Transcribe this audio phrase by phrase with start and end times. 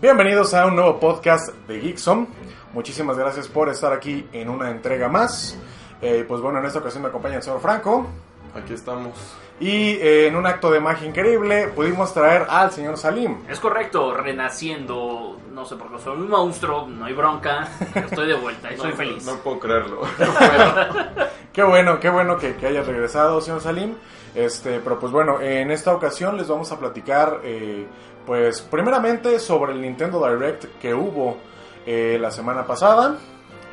[0.00, 2.26] Bienvenidos a un nuevo podcast de Geeksom.
[2.72, 5.58] Muchísimas gracias por estar aquí en una entrega más.
[6.00, 8.06] Eh, pues bueno, en esta ocasión me acompaña el señor Franco.
[8.54, 9.12] Aquí estamos.
[9.60, 13.42] Y eh, en un acto de magia increíble pudimos traer al señor Salim.
[13.46, 18.34] Es correcto, renaciendo, no sé por qué soy un monstruo, no hay bronca, estoy de
[18.36, 19.26] vuelta y soy No, feliz.
[19.26, 20.00] No puedo creerlo.
[21.52, 23.96] Qué bueno, qué bueno que, que haya regresado, señor Salim.
[24.34, 27.86] Este, pero pues bueno, en esta ocasión les vamos a platicar, eh,
[28.30, 31.36] pues primeramente sobre el Nintendo Direct que hubo
[31.84, 33.16] eh, la semana pasada.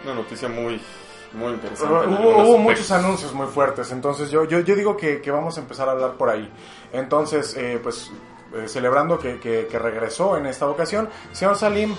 [0.04, 0.82] Una noticia muy,
[1.34, 1.94] muy interesante.
[2.08, 5.88] Hubo, muchos anuncios muy fuertes, entonces yo, yo, yo digo que, que vamos a empezar
[5.90, 6.52] a hablar por ahí.
[6.92, 8.10] Entonces, eh, pues
[8.56, 11.94] eh, celebrando que, que- que regresó en esta ocasión, señor Salim,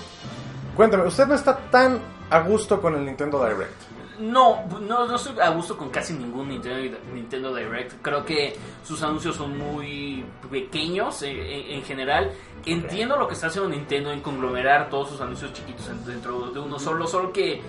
[0.75, 3.71] cuéntame, ¿usted no está tan a gusto con el Nintendo Direct?
[4.19, 8.01] No, no, no estoy a gusto con casi ningún Nintendo, Nintendo Direct.
[8.01, 11.29] Creo que sus anuncios son muy pequeños eh,
[11.71, 12.31] en, en general.
[12.65, 16.59] Entiendo lo que está haciendo Nintendo en conglomerar todos sus anuncios chiquitos en- dentro de
[16.59, 17.61] uno solo, solo que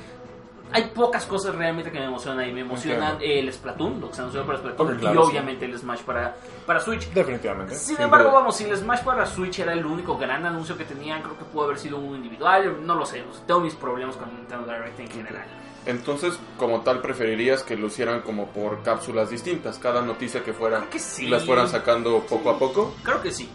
[0.73, 3.49] hay pocas cosas realmente que me emocionan y me emocionan Entiendo.
[3.49, 5.31] el Splatoon, lo que se anunció para Splatoon claro, y sí.
[5.31, 7.09] obviamente el Smash para, para Switch.
[7.13, 7.75] Definitivamente.
[7.75, 8.41] Sin Sin embargo, duda.
[8.41, 11.45] vamos, si el Smash para Switch era el único gran anuncio que tenían, creo que
[11.45, 15.09] pudo haber sido un individual, no lo sé, tengo mis problemas con Nintendo Direct en
[15.11, 15.47] general.
[15.87, 19.79] Entonces, como tal, preferirías que lo hicieran como por cápsulas distintas.
[19.79, 21.27] Cada noticia que fuera, que sí.
[21.27, 22.95] las fueran sacando poco a poco.
[23.03, 23.49] Creo que sí.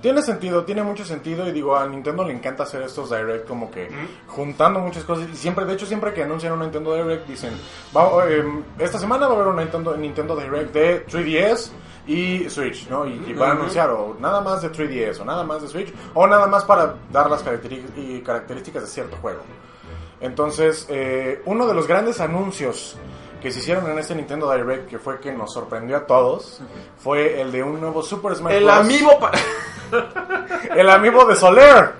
[0.00, 3.70] Tiene sentido, tiene mucho sentido y digo, a Nintendo le encanta hacer estos direct como
[3.70, 3.86] que
[4.28, 7.52] juntando muchas cosas y siempre, de hecho siempre que anuncian un Nintendo Direct dicen,
[7.94, 8.42] va, eh,
[8.78, 11.70] esta semana va a haber un Nintendo, Nintendo Direct de 3DS
[12.06, 13.06] y Switch, ¿no?
[13.06, 15.92] Y, y van a anunciar o nada más de 3DS o nada más de Switch
[16.14, 17.44] o nada más para dar las
[17.96, 19.40] y características de cierto juego.
[20.20, 22.96] Entonces, eh, uno de los grandes anuncios
[23.40, 26.60] que se hicieron en este Nintendo Direct, que fue que nos sorprendió a todos,
[26.98, 28.76] fue el de un nuevo Super Smash El Bros.
[28.76, 29.38] amigo para...
[30.76, 31.92] El amigo de Soler.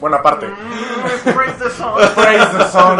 [0.00, 0.46] Bueno, aparte.
[1.24, 2.98] Praise the sun.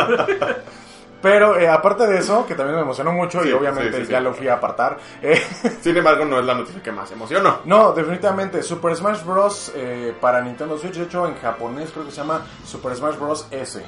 [1.21, 4.19] Pero eh, aparte de eso, que también me emocionó mucho y obviamente sí, sí, ya
[4.19, 4.25] sí.
[4.25, 4.99] lo fui a apartar.
[5.23, 5.41] eh,
[5.81, 7.59] Sin embargo, no es la noticia que más emocionó.
[7.65, 9.73] no, definitivamente Super Smash Bros.
[9.77, 13.47] eh, para Nintendo Switch, de hecho en japonés creo que se llama Super Smash Bros.
[13.53, 13.85] S.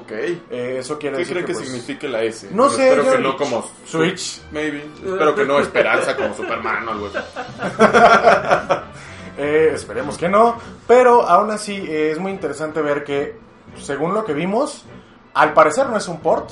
[0.00, 0.12] Ok.
[0.12, 2.48] Eh, eso quiere ¿Qué decir creen que, pues, signifique la S?
[2.52, 3.70] No Pero sé, Espero yo- que no como...
[3.86, 4.42] Switch.
[4.52, 4.84] Maybe.
[5.04, 7.18] Espero que no Esperanza como Superman o algo así.
[9.38, 10.56] Eh, esperemos que no.
[10.88, 13.36] Pero aún así eh, es muy interesante ver que,
[13.82, 14.84] según lo que vimos,
[15.34, 16.50] al parecer no es un port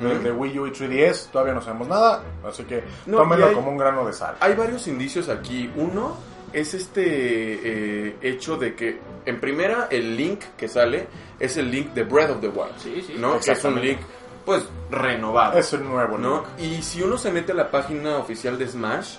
[0.00, 1.30] de, de Wii U y 3DS.
[1.32, 2.22] Todavía no sabemos nada.
[2.48, 4.36] Así que No, tómenlo hay- como un grano de sal.
[4.38, 5.68] Hay varios indicios aquí.
[5.74, 6.16] Uno
[6.52, 11.06] es este eh, hecho de que, en primera, el link que sale
[11.38, 12.76] es el link de Breath of the Wild.
[12.78, 13.14] Sí, sí.
[13.18, 13.38] ¿no?
[13.40, 13.98] Que es un link,
[14.44, 15.58] pues, renovado.
[15.58, 16.42] Es el nuevo, ¿no?
[16.42, 16.44] ¿no?
[16.58, 19.16] Y si uno se mete a la página oficial de Smash,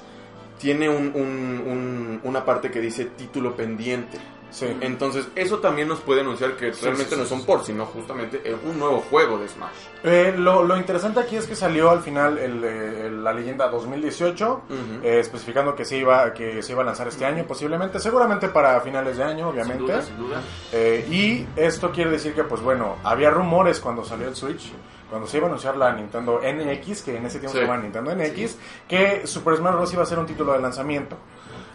[0.60, 4.18] tiene un- un- un- una parte que dice título pendiente.
[4.54, 4.68] Sí.
[4.82, 7.46] Entonces, eso también nos puede anunciar que Sí, realmente sí, no sí, es un sí.
[7.48, 9.72] port, sino justamente un nuevo juego de Smash.
[10.04, 13.68] Eh, lo, lo interesante aquí es que salió al final el, eh, el- la leyenda
[13.70, 14.78] 2018, Ujú.
[15.04, 18.80] eh, especificando que se, iba, que se iba a lanzar este año posiblemente, seguramente para
[18.82, 19.84] finales de año, Sin obviamente.
[19.84, 20.42] duda, sin duda.
[20.72, 24.72] Eh, y esto quiere decir que, pues bueno, había rumores cuando salió el Switch,
[25.10, 27.58] cuando se iba a anunciar la Nintendo NX, que en ese tiempo Sí.
[27.60, 28.56] se llamaba Nintendo NX,
[28.88, 29.94] que Super Smash Bros.
[29.94, 31.18] iba a ser un título de lanzamiento.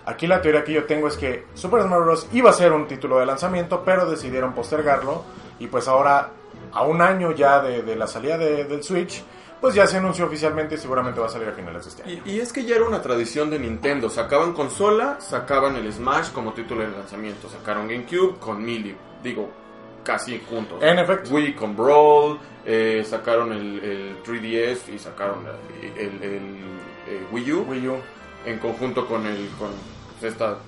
[0.08, 2.26] Aquí la teoría que yo tengo es que Super Smash Bros.
[2.32, 5.22] iba a ser un título de lanzamiento, pero decidieron postergarlo.
[5.58, 6.30] Y pues ahora,
[6.72, 9.22] a un año ya de, de la salida de- del Switch,
[9.60, 12.22] pues ya se anunció oficialmente y seguramente va a salir a finales de este año.
[12.24, 14.08] Y, y es que ya era una tradición de Nintendo.
[14.08, 17.48] Sacaban consola, sacaban el Smash como título de lanzamiento.
[17.48, 18.96] Sacaron GameCube con Melee.
[19.22, 19.50] Digo,
[20.04, 20.82] casi juntos.
[20.82, 21.34] En efecto.
[21.34, 22.38] Wii con Brawl.
[22.64, 25.38] eh, sacaron el, el 3DS y sacaron
[25.82, 26.42] el, el- el,
[27.08, 27.66] eh, Wii U.
[27.68, 27.96] Wii U.
[28.46, 29.68] En conjunto con, el, con
[30.22, 30.58] esta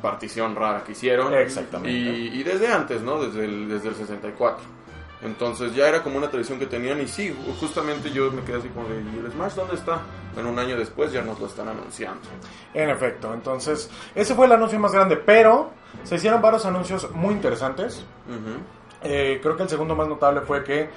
[0.00, 1.34] partición rara que hicieron.
[1.34, 1.90] Exactamente.
[1.90, 3.22] Y, y desde antes, ¿no?
[3.22, 4.80] Desde el, desde el 64.
[5.22, 8.68] Entonces ya era como una tradición que tenían y sí, justamente yo me quedé así
[8.68, 10.00] como de, ¿y el Smash dónde está?
[10.32, 12.20] Bueno, un año después ya nos lo están anunciando.
[12.72, 15.72] En efecto, entonces ese fue el anuncio más grande, pero
[16.04, 18.02] se hicieron varios anuncios muy interesantes.
[19.02, 20.88] Eh, creo que el segundo más notable fue que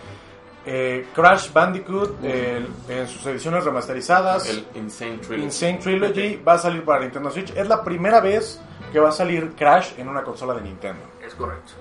[0.65, 5.43] eh, Crash Bandicoot, eh, en sus ediciones remasterizadas, El Insane Trilogy.
[5.43, 7.51] Insane Trilogy, va a salir para Nintendo Switch.
[7.55, 8.59] Es la primera vez
[8.91, 11.01] que va a salir Crash en una consola de Nintendo.
[11.25, 11.73] Es correcto.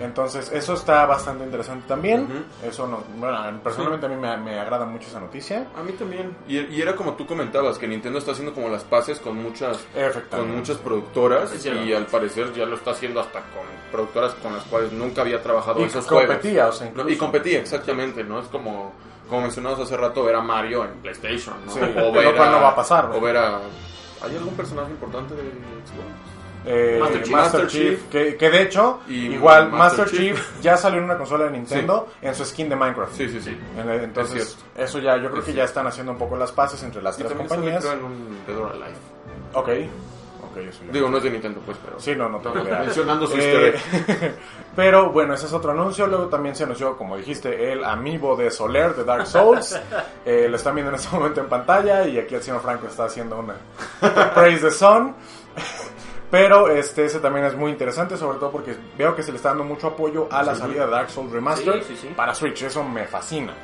[0.00, 2.28] Entonces, eso está bastante interesante también.
[2.64, 5.66] Eso, no, bueno, personalmente a mí me, me agrada mucho esa noticia.
[5.76, 6.36] A mí también.
[6.46, 9.86] Y, y era como tú comentabas, que Nintendo está haciendo como las paces con muchas
[10.30, 14.64] con muchas productoras y al parecer ya lo está haciendo hasta con productoras con las
[14.64, 16.76] cuales nunca había trabajado Y esos competía, juegos.
[16.76, 17.08] o sea, incluso.
[17.08, 18.40] y competía, exactamente, ¿no?
[18.40, 18.92] Es como,
[19.28, 21.72] como mencionamos hace rato, ver a Mario en PlayStation, ¿no?
[21.72, 23.16] Sí, o lo ver a, no va a pasar, ¿no?
[23.16, 23.58] O ver a...
[24.22, 26.37] ¿Hay algún personaje importante de Xbox?
[26.66, 27.32] Eh, Master Chief.
[27.34, 27.66] Master
[28.10, 30.36] que, que de hecho, Y igual Master Master Chief.
[30.36, 30.60] Chief.
[30.62, 33.12] ya salió en una consola de Nintendo en su skin de Minecraft.
[33.14, 33.58] Sí, sí, sí.
[33.76, 36.52] En- Entonces, Es eso ya, yo creo Es que ya están haciendo un poco las
[36.52, 37.84] paces entre las Y tres compañías.
[37.84, 38.96] creo, en un Dead or Alive.
[39.54, 39.68] Ok,
[40.50, 40.92] ok, eso ya.
[40.92, 41.98] Digo, no es de Nintendo, pues, pero...
[42.00, 42.80] Sí, no, no tengo idea.
[42.80, 43.74] Mencionando su Eh,
[44.76, 46.06] pero bueno, ese es otro anuncio.
[46.06, 49.78] Luego también se anunció, como dijiste, el amiibo de Soler de Dark Souls.
[50.26, 53.04] Eh, lo están viendo en este momento en pantalla y aquí el señor Franco está
[53.06, 53.54] haciendo una
[54.34, 55.14] Praise the Sun.
[56.30, 59.48] Pero este ese también es muy interesante, sobre todo porque veo que se le está
[59.50, 62.14] dando mucho apoyo a la salida de Dark Souls Remastered Sí, sí, sí.
[62.14, 62.62] para Switch.
[62.62, 63.54] Eso me fascina.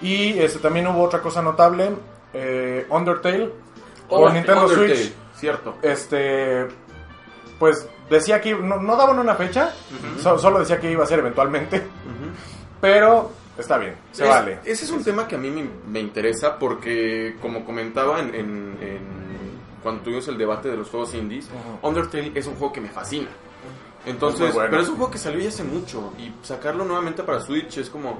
[0.00, 1.90] Y este también hubo otra cosa notable,
[2.32, 3.50] eh, Undertale
[4.08, 5.76] Oh, Nintendo Undertale, Switch Cierto.
[5.82, 6.68] este
[7.58, 9.72] pues decía que no, no daban una fecha
[10.20, 11.82] so- solo decía que iba a ser eventualmente
[12.80, 16.00] pero está bien se Es- vale Ese es un tema que a mí me, me
[16.00, 19.13] interesa porque, como comentaba en, en- en-
[19.84, 21.48] cuando tuvimos el debate de los juegos indies.
[21.82, 23.28] Undertale es un juego que me fascina.
[24.04, 24.70] Es Entonces, muy bueno.
[24.70, 27.88] pero es un juego que salió ya hace mucho y sacarlo nuevamente para Switch es
[27.88, 28.18] como,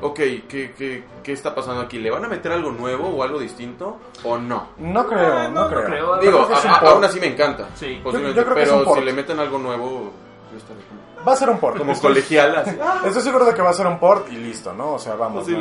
[0.00, 1.98] ok, ¿qué, qué, qué está pasando aquí?
[1.98, 4.68] ¿Le van a meter algo nuevo o algo distinto o no?
[4.78, 6.16] no creo Ah, no, no, creo, creo.
[6.18, 8.00] Digo, es a- a- aún así me encanta, Sí.
[8.02, 9.00] posiblemente, Yo- yo creo que es un pero port.
[9.00, 10.12] si le meten algo nuevo,
[10.52, 12.76] yo estaré como, va a ser un port como colegial, así.
[13.06, 15.46] Estoy seguro de que va a ser un port y listo no o sea vamos
[15.46, 15.58] ¿no?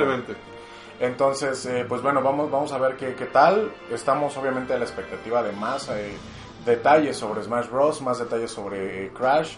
[1.00, 3.72] Entonces, eh, pues bueno, vamos, vamos a ver qué, qué tal.
[3.92, 6.14] Estamos obviamente a la expectativa de más eh,
[6.66, 9.58] detalles sobre Smash Bros., más detalles sobre eh, Crash.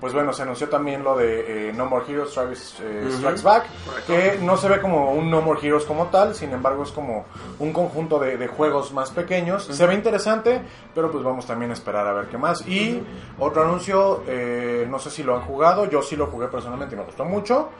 [0.00, 3.08] Pues bueno, se anunció también lo de eh, No More Heroes Travis eh.
[3.10, 3.66] Strikes Back,
[4.06, 7.24] que no se ve como un No More Heroes como tal, sin embargo es como
[7.58, 9.64] un conjunto de, de juegos más pequeños.
[9.64, 10.62] Se ve interesante,
[10.94, 12.66] pero pues vamos también a esperar a ver qué más.
[12.66, 13.02] Y
[13.38, 16.98] otro anuncio, eh, no sé si lo han jugado, yo sí lo jugué personalmente y
[16.98, 17.70] me gustó mucho.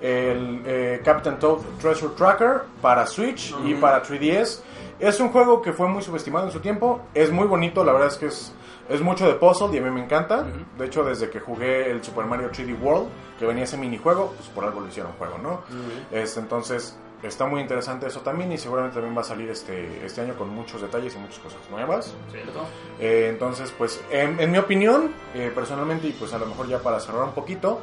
[0.00, 4.60] El eh, Captain Toad Treasure Tracker para Switch y para 3DS.
[4.98, 8.08] Es un juego que fue muy subestimado en su tiempo, es muy bonito, la verdad
[8.08, 8.54] es que es,
[8.88, 10.46] es mucho de puzzle y a mí me encanta.
[10.78, 14.48] De hecho, desde que jugué el Super Mario 3D World, que venía ese minijuego, pues
[14.48, 15.62] por algo lo hicieron juego, ¿no?
[16.10, 20.20] Este, entonces, está muy interesante eso también y seguramente también va a salir este, este
[20.20, 22.14] año con muchos detalles y muchas cosas nuevas.
[22.30, 22.64] ¿Cierto?
[23.00, 26.78] Eh, entonces, pues, en, en mi opinión, eh, personalmente, y pues a lo mejor ya
[26.78, 27.80] para cerrar un poquito,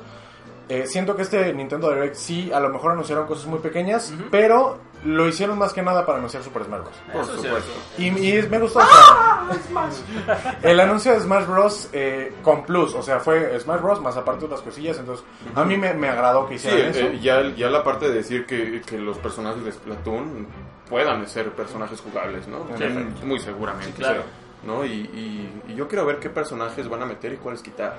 [0.69, 4.79] eh, siento que este Nintendo Direct sí, a lo mejor anunciaron cosas muy pequeñas, pero
[5.05, 6.95] lo hicieron más que nada para anunciar Super Smash Bros.
[7.11, 7.71] Por Eso es supuesto.
[7.95, 8.19] cierto.
[8.21, 8.79] Y, y me gustó.
[8.81, 11.89] sea, el anuncio de Smash Bros.
[11.93, 14.01] eh, con plus, o sea, fue Smash Bros.
[14.01, 16.99] más aparte otras cosillas, entonces a mí me, me agradó que Sí, hicieran eso.
[17.07, 20.47] eh, ya, ya la parte de decir que, que los personajes de Splatoon
[20.89, 22.65] puedan ser personajes jugables, ¿no?
[22.77, 22.83] Sí.
[22.85, 23.87] Muy- Muy seguramente.
[23.87, 24.23] Sí, claro.
[24.63, 24.85] ¿no?
[24.85, 27.95] Y, y- y yo quiero ver qué personajes van a meter y cuáles quitar.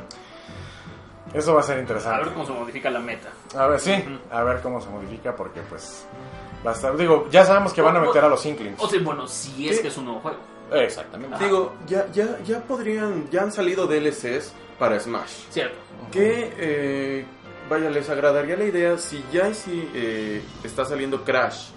[1.33, 2.25] Eso va a ser A interesante.
[2.25, 3.29] ver cómo se modifica la meta.
[3.57, 3.93] A ver, sí,
[4.31, 6.07] a ver cómo se modifica porque pues
[6.67, 8.81] va a estar, digo, ya sabemos que van a meter a los Inklings.
[8.83, 9.83] O sea, bueno, si es Sí.
[9.83, 10.39] que es un nuevo juego.
[10.73, 11.35] Exactamente.
[11.37, 11.45] Ajá.
[11.45, 15.45] Digo, ya, ya, ya podrían, ya han salido DLCs para Smash.
[15.51, 15.77] Cierto.
[16.11, 17.27] Que, eh,
[17.69, 21.69] vaya, les agradaría la idea si ya si eh, está saliendo Crash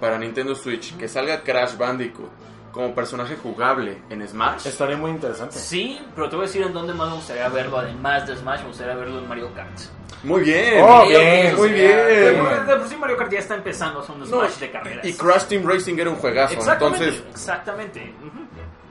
[0.00, 2.30] para Nintendo Switch, que salga Crash Bandicoot
[2.72, 4.66] como personaje jugable en Smash.
[4.66, 5.58] Estaría muy interesante.
[5.58, 8.60] Sí, pero te voy a decir en dónde más me gustaría verlo, además de Smash,
[8.62, 9.78] me gustaría verlo en Mario Kart.
[10.22, 10.84] Muy bien.
[10.86, 11.96] Oh, bien, muy bien.
[11.96, 14.70] De, de por sí Mario Kart ya está empezando a hacer un No, Smash de
[14.70, 15.04] carreras.
[15.06, 17.30] y Crash Team Racing era un juegazo, Exactamente, entonces...
[17.34, 18.14] exactamente.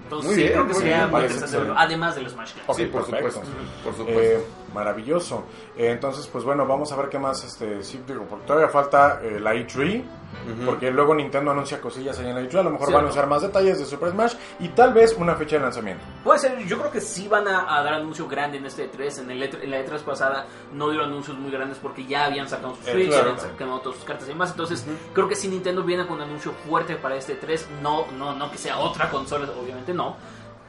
[0.03, 2.69] Entonces Muy sí, bien, creo que sería muy interesante verlo, además del Smash Kart.
[2.69, 3.31] Ok, sí, por perfecto.
[3.31, 3.57] supuesto.
[3.83, 4.21] Por supuesto.
[4.23, 5.43] Eh, maravilloso.
[5.77, 9.19] Eh, entonces, pues bueno, vamos a ver qué más, este, sí, digo, porque todavía falta
[9.21, 10.65] eh, la E3, Ujú.
[10.65, 13.27] porque luego Nintendo anuncia cosillas ahí en la E3, a lo mejor van a anunciar
[13.27, 16.03] más detalles de Super Smash y tal vez una fecha de lanzamiento.
[16.23, 19.19] Puede ser, yo creo que sí van a, a dar anuncio grande en este E3.
[19.21, 22.47] En, el E3 en la E3 pasada no dieron anuncios muy grandes porque ya habían
[22.47, 23.29] sacado sus Eh, Switch, claro.
[23.31, 24.51] habían sacado todas sus cartas y demás.
[24.51, 28.33] Entonces, creo que si Nintendo viene con un anuncio fuerte para este E3, no, no,
[28.35, 30.15] no que sea otra consola, obviamente no.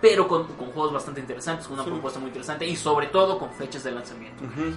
[0.01, 1.91] Pero con, con juegos bastante interesantes, con una Sí.
[1.91, 4.45] propuesta muy interesante y sobre todo con fechas de lanzamiento.
[4.45, 4.73] Ujú.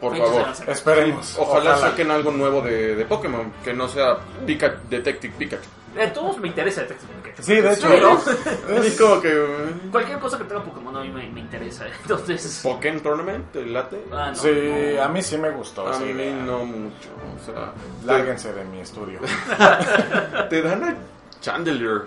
[0.00, 0.46] Por Fechas de favor.
[0.46, 0.72] lanzamiento.
[0.72, 1.36] Esperemos.
[1.38, 5.68] Ojalá, saquen algo nuevo de, de Pokémon, que no sea Pika, Detective Pikachu.
[5.96, 7.42] Eh, todos me interesa Detective Pikachu.
[7.42, 9.28] Sí, de hecho, Pero Es como que...
[9.30, 11.86] eh, cualquier cosa que tenga Pokémon a mí me, me interesa.
[12.02, 14.02] Entonces, Pokémon Tournament, ¿te late?
[14.12, 15.02] ah, no, Sí, no.
[15.02, 15.86] a mí sí me gustó.
[15.86, 16.34] A mí idea.
[16.34, 17.08] no mucho.
[17.40, 17.72] O sea,
[18.04, 19.20] Lárguense de mi estudio.
[19.20, 20.96] te, te dan a
[21.40, 22.02] Chandelier.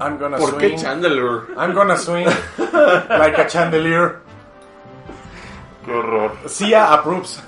[0.00, 0.78] I'm gonna ¿Por qué swing.
[0.78, 1.42] Chandelier?
[1.56, 2.26] I'm gonna swing
[3.10, 4.20] like a chandelier.
[5.84, 6.32] Qué horror.
[6.46, 7.42] Sia approves.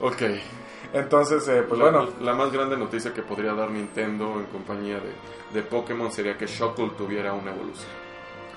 [0.00, 0.22] Ok.
[0.92, 4.96] Entonces, eh, pues la, bueno, la más grande noticia que podría dar Nintendo en compañía
[4.98, 5.12] de,
[5.54, 7.88] de Pokémon sería que Shuckle tuviera una evolución.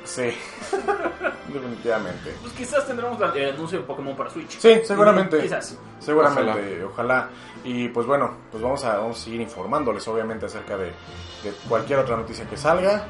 [0.03, 0.33] Sí.
[1.53, 2.33] Definitivamente.
[2.41, 4.57] Pues quizás tendremos la- el anuncio de Pokémon para Switch.
[4.60, 5.39] Sí, seguramente.
[5.41, 5.77] Quizás.
[6.00, 7.29] Seguramente, ojalá.
[7.63, 12.00] Y pues bueno, pues vamos a, vamos a seguir informándoles obviamente acerca de, de cualquier
[12.00, 13.05] otra noticia que salga.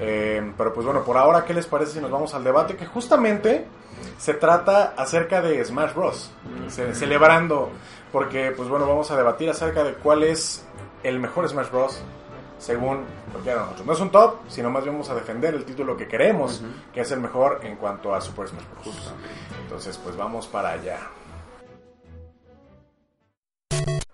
[0.00, 2.74] Eh, pero pues bueno, por ahora, ¿qué les parece si nos vamos al debate?
[2.76, 3.66] Que justamente
[4.18, 6.30] se trata acerca de Smash Bros.
[6.68, 7.70] Ce- celebrando,
[8.10, 10.64] porque pues bueno, vamos a debatir acerca de cuál es
[11.02, 12.02] el mejor Smash Bros.
[12.60, 13.86] Según lo que hagan nosotros.
[13.86, 16.62] No es un top, sino más bien vamos a defender el título que queremos,
[16.92, 19.14] que es el mejor en cuanto a Super Smash Bros.
[19.62, 20.98] Entonces, pues vamos para allá.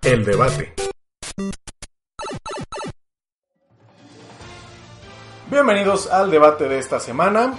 [0.01, 0.73] El debate.
[5.51, 7.53] Bienvenidos al debate de esta semana.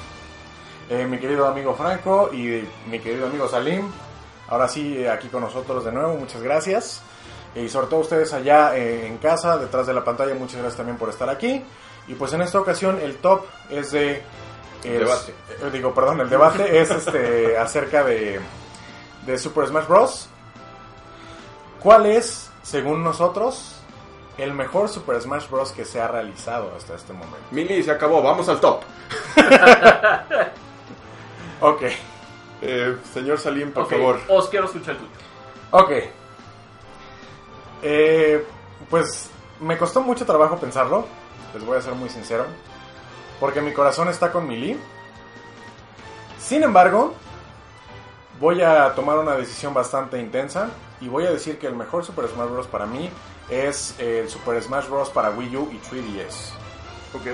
[0.89, 3.91] Eh, mi querido amigo Franco y mi querido amigo Salim.
[4.49, 7.03] Ahora sí, aquí con nosotros de nuevo, muchas gracias.
[7.55, 10.97] Y sobre todo ustedes allá eh, en casa, detrás de la pantalla, muchas gracias también
[10.99, 11.65] por estar aquí.
[12.07, 14.23] Y pues en esta ocasión el top es de...
[14.85, 15.35] es- Debate.
[15.63, 18.41] eh, digo, perdón, el debate es este acerca de,
[19.27, 20.29] de Super Smash Bros.
[21.83, 23.77] ¿Cuál es, según nosotros,
[24.37, 25.73] el mejor Super Smash Bros.
[25.73, 27.39] que se ha realizado hasta este momento?
[27.51, 28.83] Mili, se acabó, vamos al top.
[31.61, 31.83] Ok,
[32.63, 34.21] Eh, señor Salim, por favor.
[34.29, 35.11] Os quiero escuchar el tuyo.
[35.73, 35.91] ok.
[37.83, 38.45] Eh,
[38.91, 39.31] pues
[39.61, 41.07] me costó mucho trabajo pensarlo,
[41.55, 42.47] les voy a ser muy sincero,
[43.41, 44.77] porque mi corazón está con Melee.
[46.39, 47.15] Sin embargo,
[48.41, 50.71] voy a tomar una decisión bastante intensa
[51.01, 52.67] y voy a decir que el mejor Super Smash Bros.
[52.67, 53.11] para mí
[53.51, 55.11] es el Super Smash Bros.
[55.11, 56.53] para Wii U y 3DS.
[57.15, 57.27] Ok.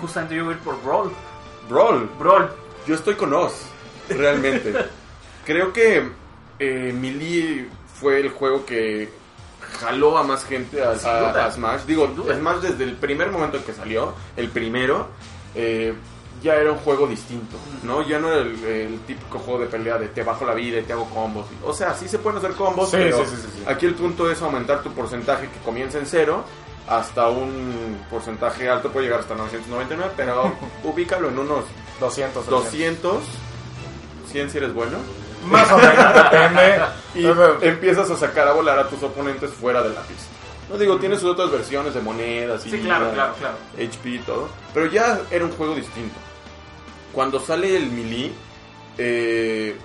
[0.00, 1.12] Justamente yo voy a ir por Brawl.
[1.68, 2.08] Brawl.
[2.18, 2.50] Brawl.
[2.86, 3.66] Yo estoy con Oz,
[4.08, 4.74] realmente.
[5.44, 6.10] Creo que
[6.58, 7.68] eh, Melee
[8.00, 9.08] fue el juego que
[9.80, 10.96] jaló a más gente a,
[11.50, 11.82] Smash.
[11.86, 12.08] Digo.
[12.08, 15.08] Smash desde el primer momento en que salió, el primero,
[15.54, 15.94] eh,
[16.42, 18.06] ya era un juego distinto, ¿no?
[18.06, 20.82] Ya no era el, el típico juego de pelea de te bajo la vida y
[20.82, 21.46] te hago combos.
[21.64, 23.64] O sea, sí se pueden hacer combos, Sí, pero sí, sí.
[23.66, 26.44] aquí el punto es aumentar tu porcentaje que comienza en cero
[26.88, 30.52] hasta un porcentaje alto, puede llegar hasta 999, pero
[30.84, 31.64] ubícalo en unos
[32.00, 32.46] 200.
[32.46, 33.22] 200,
[34.30, 34.98] 100 si eres bueno,
[35.48, 36.80] Más o menos, depende.
[37.14, 40.26] y empiezas a sacar a volar a tus oponentes fuera de la pista.
[40.70, 43.56] No digo, tiene sus otras versiones de monedas y Sí, claro, claro, claro.
[43.74, 46.16] HP y todo, pero ya era un juego distinto.
[47.12, 48.32] Cuando sale el Melee,
[48.98, 49.76] eh,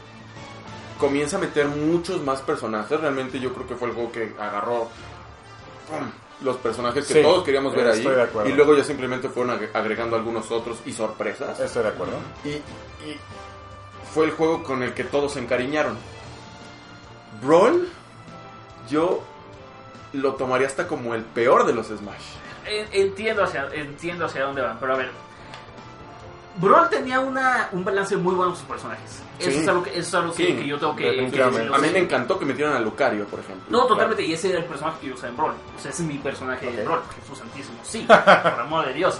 [1.00, 3.00] comienza a meter muchos más personajes.
[3.00, 4.90] Realmente yo creo que fue el juego que agarró
[5.90, 6.10] ¡pum!
[6.42, 7.98] los personajes que Sí, todos queríamos ver ahí.
[8.00, 8.50] estoy de acuerdo.
[8.50, 11.60] Y luego ya simplemente fueron ag- agregando algunos otros y sorpresas.
[11.62, 12.18] Estoy de acuerdo.
[12.44, 13.18] Y, y
[14.14, 15.98] fue el juego con el que todos se encariñaron.
[17.42, 17.88] Brawl,
[18.90, 19.24] yo
[20.14, 22.22] lo tomaría hasta como el peor de los Smash.
[22.66, 25.12] En- Entiendo hacia, entiendo hacia dónde van, pero a ver.
[26.58, 29.22] Brawl tenía una, un balance muy bueno con sus personajes.
[29.40, 29.58] Eso Sí.
[29.58, 31.90] es algo que, eso es algo que, Sí, que yo tengo que que A mí
[31.92, 33.66] me encantó que metieran a Lucario, por ejemplo.
[33.70, 35.54] No, totalmente, y ese era el personaje que yo usaba en Brawl.
[35.76, 36.74] O sea, ese es mi personaje Ok.
[36.76, 37.02] de Brawl.
[37.20, 39.20] Jesús Santísimo, sí, por amor de Dios.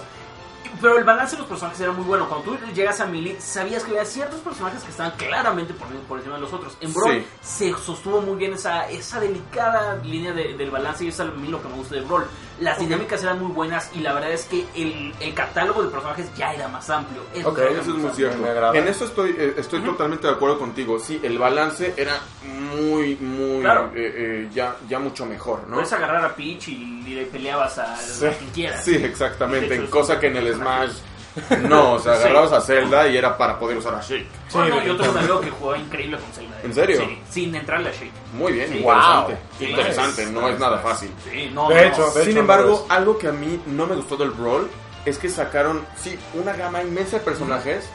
[0.80, 2.28] Pero el balance de los personajes era muy bueno.
[2.28, 6.18] Cuando tú llegas a Melee, sabías que había ciertos personajes que estaban claramente por, por
[6.18, 6.76] encima de los otros.
[6.80, 7.70] En Brawl Sí.
[7.72, 11.32] se sostuvo muy bien esa, esa delicada línea de- del balance y eso es a
[11.32, 12.26] mí lo que me gusta de Brawl.
[12.60, 16.26] Las dinámicas eran muy buenas y la verdad es que el, el catálogo de personajes
[16.36, 17.22] ya era más amplio.
[17.34, 18.38] Eso Ok, es Eso muy cierto.
[18.72, 18.78] Me.
[18.78, 20.98] En eso estoy, eh, estoy totalmente de acuerdo contigo.
[21.00, 23.90] Sí, el balance era muy, muy, Claro.
[23.94, 25.74] eh, eh, ya, ya mucho mejor, ¿no?
[25.74, 28.26] Puedes agarrar a Peach y le peleabas a, Sí.
[28.26, 28.84] a quien quieras.
[28.84, 29.74] Sí, exactamente.
[29.74, 30.86] Hecho, cosa que en el personaje.
[30.88, 30.98] Smash
[31.68, 32.22] no, o sea, Sí.
[32.22, 34.26] agarrabas a Zelda y era para poder usar a Sheik.
[34.48, 36.56] Sí, Bueno, yo tengo un amigo que jugaba increíble con Zelda.
[36.56, 36.60] ¿eh?
[36.64, 37.00] ¿En serio?
[37.00, 38.12] Sí, sin entrarle a Shake.
[38.34, 38.76] Muy bien, Sí.
[38.78, 39.32] interesante.
[39.32, 39.40] Wow.
[39.58, 41.10] Sí, interesante, no es nada fácil.
[41.30, 42.90] Sí, no, De no, hecho, de Sin hecho, embargo, es.
[42.92, 44.68] algo que a mí no me gustó del Brawl
[45.04, 47.88] es que sacaron, sí, una gama inmensa de personajes,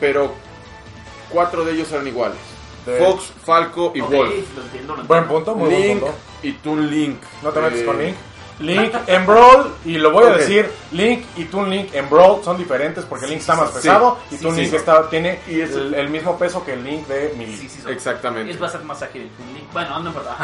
[0.00, 0.32] pero
[1.28, 2.38] cuatro de ellos eran iguales.
[2.86, 4.32] De- Fox, Falco y Ok, Wolf.
[4.56, 6.14] lo entiendo, lo Buen punto, muy buen Link punto.
[6.42, 7.20] y Toon Link.
[7.42, 8.16] No te metes Eh, con Link.
[8.60, 10.36] Link en Brawl, y lo voy a Ok.
[10.36, 14.18] decir, Link y Toon Link en Brawl son diferentes porque Link está más sí, pesado
[14.30, 14.60] y sí, Toon sí.
[14.62, 17.56] Link está, tiene Y el, el mismo peso que el Link de Melee.
[17.56, 18.52] Sí, sí, Exactamente.
[18.52, 19.30] Es bastante más ágil.
[19.72, 20.36] Bueno, no, en verdad.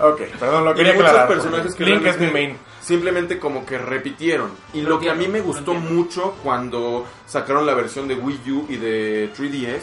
[0.00, 1.28] Ok, perdón, lo Y quería aclarar.
[1.28, 2.56] personajes que Link es mi main.
[2.80, 4.50] Simplemente como que repitieron.
[4.72, 8.66] Y Lo que a mí me gustó mucho cuando sacaron la versión de Wii U
[8.70, 9.80] y de 3DS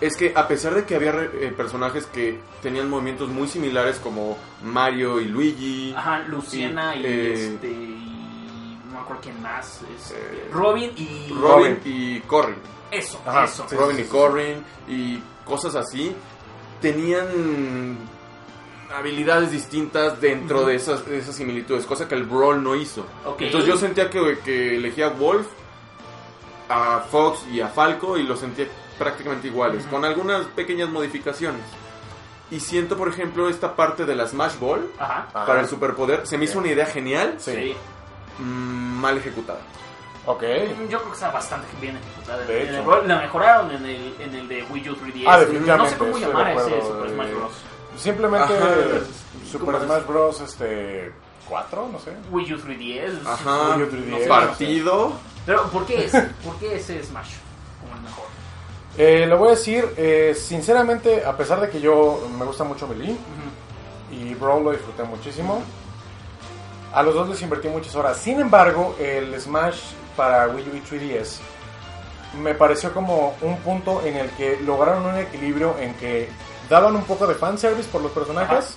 [0.00, 3.98] es que a pesar de que había re- eh, personajes que tenían movimientos muy similares
[3.98, 7.66] como Mario y Luigi, Ajá, Luciana Sí, y eh, este.
[7.66, 9.80] y no me acuerdo quién más.
[9.96, 11.32] este, Eh, Robin y.
[11.32, 12.56] Robin, y Corrin.
[12.92, 13.66] Eso, Ajá, eso.
[13.68, 13.74] sí.
[13.74, 16.14] Robin y Corrin y cosas así,
[16.80, 17.98] tenían
[18.94, 23.06] habilidades distintas dentro de, esas, de esas similitudes, cosa que el Brawl no hizo.
[23.24, 23.42] Ok.
[23.42, 25.46] Entonces yo sentía que, que elegía a Wolf,
[26.68, 28.66] a Fox y a Falco y los sentía
[28.98, 29.90] prácticamente iguales, Ujú.
[29.92, 31.62] con algunas pequeñas modificaciones.
[32.50, 35.26] Y siento, por ejemplo, esta parte de la Smash Ball Ajá.
[35.34, 35.46] Ajá.
[35.46, 37.74] para el superpoder, se me hizo una idea genial, Sí.
[38.38, 39.60] Mm, mal ejecutada.
[40.26, 40.42] Ok.
[40.88, 42.44] Yo creo que está bastante bien ejecutada.
[42.44, 42.84] De En el hecho.
[42.84, 45.24] Brawl La mejoraron en el, en el de Wii U 3DS.
[45.26, 47.52] Ah, No sé cómo llamar a ese Super Smash Bros.
[47.96, 48.68] Simplemente Ajá.
[49.50, 49.84] Super ¿Cómo es?
[49.84, 50.40] Smash Bros.
[50.40, 51.12] este
[51.48, 52.12] 4, no sé.
[52.30, 53.26] Wii U 3DS.
[53.26, 53.76] Ajá.
[53.76, 54.06] Wii U 3DS.
[54.06, 54.26] No sé.
[54.28, 55.12] Partido.
[55.44, 56.22] Pero, ¿por qué ese?
[56.44, 57.34] ¿Por qué ese Smash
[57.80, 58.24] como el mejor?
[58.98, 62.88] Eh, lo voy a decir, eh, sinceramente, a pesar de que yo me gusta mucho
[62.88, 63.16] Melee
[64.10, 65.62] y Brawl lo disfruté muchísimo,
[66.94, 68.16] a los dos les invertí muchas horas.
[68.16, 69.80] Sin embargo, el Smash
[70.16, 71.40] para Wii U y 3DS
[72.42, 76.28] me pareció como un punto en el que lograron un equilibrio en que
[76.68, 78.76] daban un poco de fanservice por los personajes.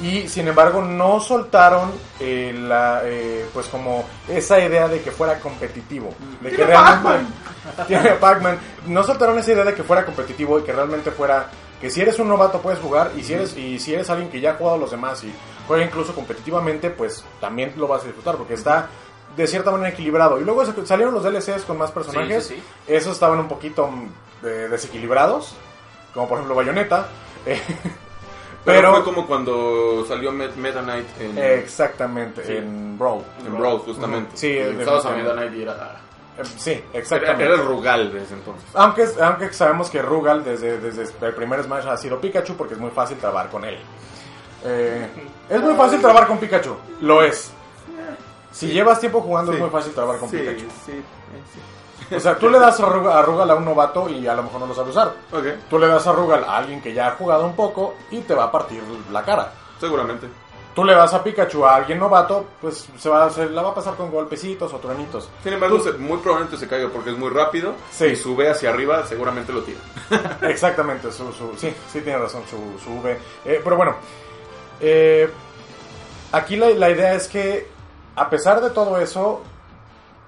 [0.00, 5.38] Y sin embargo no soltaron eh, la, eh, pues como esa idea de que fuera
[5.38, 6.14] competitivo.
[6.40, 7.32] De que ¡Tiene realmente...
[7.86, 8.58] Tiene Pac-Man.
[8.86, 11.50] No soltaron esa idea de que fuera competitivo y que realmente fuera...
[11.78, 14.40] Que si eres un novato puedes jugar y si eres, y si eres alguien que
[14.40, 15.32] ya ha jugado a los demás y
[15.66, 18.88] juega incluso competitivamente, pues también lo vas a disfrutar porque está
[19.36, 20.40] de cierta manera equilibrado.
[20.40, 22.46] Y luego salieron los DLCs con más personajes.
[22.46, 23.88] Sí, sí, Esos estaban un poquito
[24.42, 25.54] eh, desequilibrados.
[26.14, 27.06] Como por ejemplo Bayonetta.
[27.46, 27.58] Eh,
[28.66, 32.56] Pero, fue como cuando salió Met- Meta Knight en, Exactamente, Sí.
[32.58, 33.22] en Brawl.
[33.46, 34.36] en Brawl, justamente.
[34.36, 35.12] Sí, estabas a.
[35.12, 36.00] Meta Knight y era...
[36.36, 37.44] Eh, Sí, Era, exactamente.
[37.44, 38.68] era el Rugal desde entonces.
[38.74, 42.80] Aunque, aunque sabemos que Rugal desde, desde el primer Smash ha sido Pikachu porque es
[42.80, 43.78] muy fácil trabar con él.
[44.64, 45.06] Eh,
[45.48, 47.50] es muy fácil trabar con Pikachu, lo es.
[48.52, 49.56] Si llevas tiempo jugando Sí.
[49.56, 50.66] es muy fácil trabar con Sí, Pikachu.
[50.84, 51.60] sí, sí.
[52.14, 54.60] O sea, tú le das a Rugal, a a un novato y a lo mejor
[54.60, 55.12] no lo sabe usar.
[55.32, 58.20] Ok, Tú le das a Rugal a alguien que ya ha jugado un poco y
[58.20, 59.52] te va a partir la cara.
[59.80, 60.26] seguramente.
[60.74, 63.74] Tú le das a Pikachu a alguien novato, pues se, va, se la va a
[63.74, 65.28] pasar con golpecitos o truenitos.
[65.42, 67.74] Sin embargo, Tú- se- muy probablemente se caiga porque es muy rápido.
[67.90, 68.06] Sí.
[68.06, 69.80] Y sube hacia arriba, seguramente lo tira.
[70.42, 73.18] Exactamente, su, su- sí, sí tiene razón, su, su V.
[73.44, 73.96] Eh, pero bueno,
[74.80, 75.28] eh,
[76.32, 77.68] aquí la, la idea es que
[78.14, 79.42] a pesar de todo eso,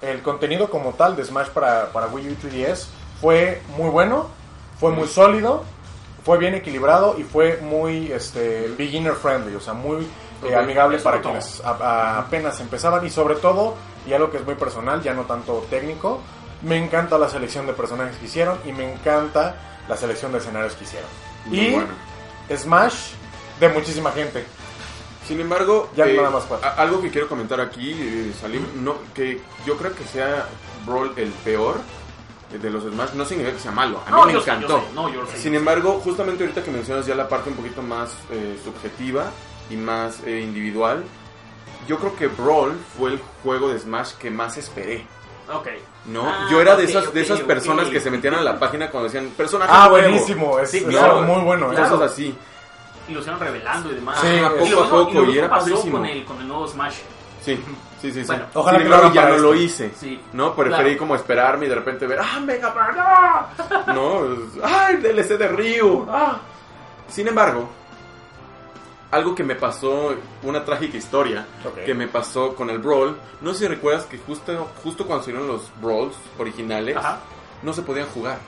[0.02, 2.86] el contenido como tal de Smash para, para Wii U y 3DS
[3.20, 4.28] fue muy bueno,
[4.78, 5.62] fue muy sólido,
[6.24, 10.06] fue bien equilibrado y fue muy este, beginner friendly, o sea, muy
[10.44, 13.74] eh, amigable para quienes a- a- apenas empezaban y sobre todo,
[14.06, 16.20] y algo que es muy personal, ya no tanto técnico,
[16.62, 19.54] me encanta la selección de personajes que hicieron y me encanta
[19.88, 21.08] la selección de escenarios que hicieron.
[21.46, 21.88] Muy y bueno.
[22.56, 23.12] Smash
[23.60, 24.44] de muchísima gente.
[25.32, 26.44] Sin embargo, Ya eh, nada más
[26.76, 30.46] algo que quiero comentar aquí, eh, Salim, no, que yo creo que sea
[30.84, 31.76] Brawl el peor
[32.52, 34.46] eh, de los Smash, no significa que sea malo, a mí No, me yo sé,
[34.48, 34.80] yo encantó.
[34.80, 35.38] sé, no, yo lo sé.
[35.38, 39.30] Sin embargo, justamente ahorita que mencionas ya la parte un poquito más eh, subjetiva
[39.70, 41.02] y más eh, individual,
[41.88, 45.06] yo creo que Brawl fue el juego de Smash que más esperé.
[45.50, 45.68] Ok.
[46.08, 46.28] ¿no?
[46.28, 49.08] Ah, yo era de esas, de esas personas que se metían a la página cuando
[49.08, 50.08] decían personaje Ah, nuevo".
[50.10, 51.22] buenísimo, es, Sí, es claro.
[51.22, 51.72] muy bueno.
[51.72, 51.76] ¿eh?
[51.76, 51.90] Claro.
[51.96, 52.34] Cosas así.
[53.08, 54.18] Y lo hicieron revelando y demás.
[54.20, 55.98] Sí, y poco lo a mismo- poco, y, lo y mismo era pasó padrísimo.
[55.98, 56.94] con el, con el nuevo Smash.
[57.42, 57.56] Sí,
[58.00, 58.20] sí, sí.
[58.20, 58.26] sí.
[58.26, 59.42] Bueno, ojalá que hagan ya no esto.
[59.42, 59.90] lo hice.
[59.98, 60.20] Sí.
[60.32, 60.54] ¿No?
[60.54, 60.98] Preferí Claro.
[60.98, 62.94] como esperarme y de repente ver, ¡ah, Mega Man!
[62.98, 63.48] ¡Ah!
[63.92, 64.20] ¿No?
[64.62, 66.06] ¡Ay, DLC de Ryu!
[66.08, 66.38] ¡Ah!
[67.08, 67.68] Sin embargo,
[69.10, 71.46] algo que me pasó, una trágica historia
[71.84, 75.48] que me pasó con el Brawl, no sé si recuerdas que justo, justo cuando salieron
[75.48, 77.18] los Brawls originales, Ajá.
[77.62, 78.38] no se podían jugar.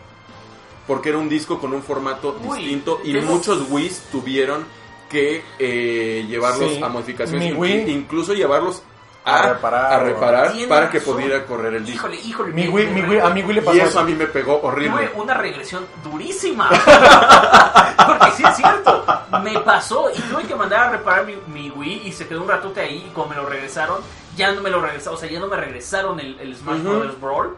[0.86, 4.64] Porque era un disco con un formato Uy, distinto y muchos Wii's tuvieron
[5.08, 6.82] que eh, llevarlos Sí.
[6.82, 8.82] a modificaciones, Wii- incluso llevarlos
[9.26, 11.14] a, A reparar, a reparar Tienes para que razón.
[11.14, 12.06] pudiera correr el disco.
[12.10, 12.52] Híjole, híjole.
[12.52, 14.60] Mi Wii- mi Wii- a mi Wii le pasó Y eso a mí me pegó
[14.62, 15.06] horrible.
[15.08, 16.68] Tuve una regresión durísima.
[18.06, 19.04] Porque sí es cierto.
[19.42, 22.48] Me pasó y tuve que mandar a reparar mi, mi Wii y se quedó un
[22.48, 24.00] ratote ahí y cuando me lo regresaron,
[24.36, 25.16] ya no me lo regresaron.
[25.16, 26.82] O sea, ya no me regresaron el, el Smash.
[26.82, 27.56] Brothers Brawl.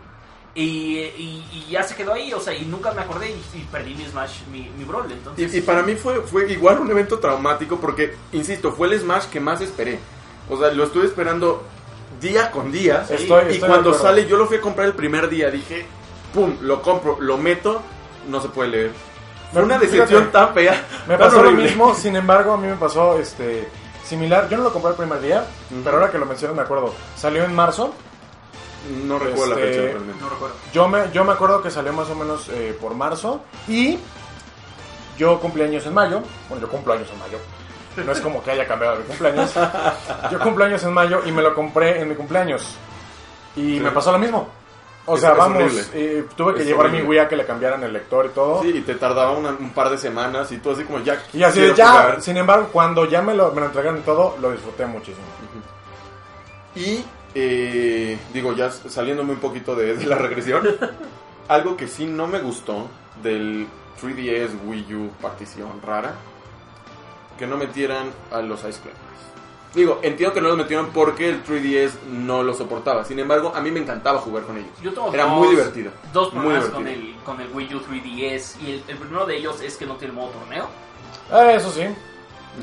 [0.59, 3.61] Y, y- y ya se quedó ahí, o sea, y nunca me acordé y, y
[3.71, 5.13] perdí mi Smash, mi, mi Brawl.
[5.13, 8.99] Entonces, Y, y para mí fue, fue igual un evento traumático porque, insisto, fue el
[8.99, 9.99] Smash que más esperé.
[10.49, 11.63] O sea, lo estuve esperando
[12.23, 13.05] día con día.
[13.09, 15.51] Estoy- y estoy cuando sale, yo lo fui a comprar el primer día.
[15.51, 15.85] Dije,
[16.33, 17.83] pum, lo compro, lo meto,
[18.29, 18.91] no se puede leer.
[19.53, 20.73] Fue una fíjate, decepción tan fea.
[21.07, 21.65] Me tan pasó lo horrible.
[21.65, 23.69] mismo, sin embargo, a mí me pasó este
[24.05, 24.49] similar.
[24.49, 25.83] Yo no lo compré el primer día, Ujú.
[25.85, 26.95] pero ahora que lo menciono me acuerdo.
[27.15, 27.95] Salió en marzo.
[29.07, 30.21] No recuerdo la Este, fecha realmente.
[30.23, 30.57] no recuerdo.
[30.73, 33.43] Yo me, yo me acuerdo que salió más o menos eh, por marzo.
[33.69, 33.99] Y
[35.19, 36.23] yo cumplí años en mayo.
[36.49, 37.39] Bueno, yo cumplo años en mayo.
[38.05, 39.55] No es como que haya cambiado mi cumpleaños.
[40.31, 42.77] Yo cumplo años en mayo y me lo compré en mi cumpleaños.
[43.57, 43.81] Y Sí.
[43.81, 44.49] me pasó lo mismo.
[45.07, 47.05] O Es- sea, es vamos, eh, tuve que Es llevar horrible.
[47.05, 48.61] mi Wii a que le cambiaran el lector y todo.
[48.61, 51.23] Sí, y te tardaba una- un par de semanas y tú así como ya.
[51.33, 52.23] Y así de ya, jugar.
[52.23, 55.25] sin embargo, cuando ya me lo, me lo entregaron y todo, lo disfruté muchísimo.
[56.75, 57.05] Y
[57.39, 60.67] eh, digo, ya saliéndome un poquito de, de la regresión,
[61.49, 62.89] algo que sí no me gustó
[63.23, 63.67] del
[64.03, 66.15] 3DS Wii U partición rara,
[67.39, 69.03] que no metieran a los Ice Climbers.
[69.75, 73.05] Digo, entiendo que no los metieron porque el 3DS no lo soportaba.
[73.05, 74.71] Sin embargo, a mí me encantaba jugar con ellos.
[74.83, 75.91] Yo tengo Era dos- muy divertido.
[76.15, 78.57] Dos problemas con el, con el Wii U 3DS.
[78.63, 80.67] Y el, el primero de ellos es que no tiene modo torneo.
[81.31, 81.83] Ah, eso sí.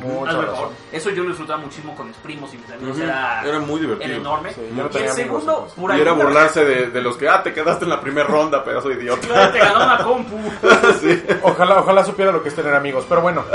[0.01, 0.45] Lo mejor.
[0.47, 0.69] razón.
[0.91, 2.95] Eso yo lo disfrutaba muchísimo con mis primos y mis amigos.
[2.95, 3.03] Ujú.
[3.03, 4.09] Era, Era muy divertido.
[4.09, 4.53] era enorme.
[4.53, 7.53] Sí, no y el segundo, por Y era burlarse de, de los que, ah, te
[7.53, 9.51] quedaste en la primera ronda, pedazo de idiota.
[9.51, 10.37] Te ganó una compu.
[11.01, 11.23] sí.
[11.43, 13.43] Ojalá, ojalá supiera lo que es tener amigos, pero bueno.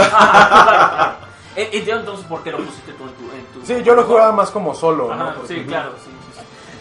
[1.57, 3.25] Eh, Entiendo entonces por qué lo pusiste tú en tu.
[3.35, 5.45] En tu Sí, yo lo jugaba más como solo, Ajá, ¿no?
[5.47, 6.09] Sí, claro, sí.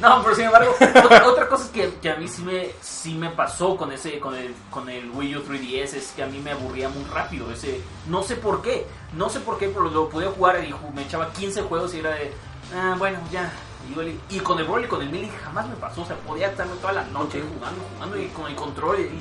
[0.02, 3.16] No, pero sin embargo, otra, otra cosa es que, que a mí sí me, sí
[3.16, 6.40] me pasó con ese, con el, con el Wii U 3DS es que a mí
[6.40, 10.08] me aburría muy rápido ese, no sé por qué, no sé por qué, pero lo
[10.10, 12.32] podía jugar y me echaba 15 juegos y era de,
[12.76, 13.52] ah, bueno, ya.
[13.90, 16.06] Y, yo le- y con el Brawl y con el Melee jamás me pasó, o
[16.06, 19.00] sea, podía estarme toda la noche jugando, jugando y con el control.
[19.00, 19.20] Y.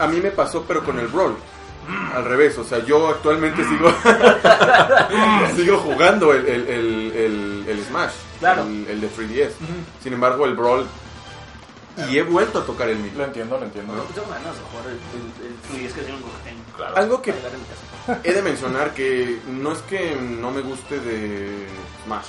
[0.00, 1.34] A, a mí me pasó, pero con el Brawl.
[2.14, 3.88] Al revés, o sea, yo actualmente sigo
[5.56, 8.62] sigo jugando el, el, el, el- el Smash, Claro.
[8.62, 9.50] el, el de 3DS.
[10.02, 10.86] Sin embargo, el Brawl.
[12.10, 13.24] Y he vuelto a tocar el Lo Melee.
[13.24, 13.94] entiendo, lo entiendo.
[13.94, 16.76] no, tengo ganas de jugar el, el, el 3DS que.
[16.76, 16.96] Claro.
[16.96, 17.34] Algo que-.
[18.22, 21.66] He de mencionar que no es que no me guste de
[22.04, 22.26] Smash,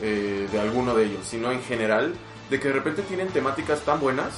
[0.00, 2.14] eh, de alguno de ellos, sino en general,
[2.48, 4.32] de que de repente tienen temáticas tan buenas.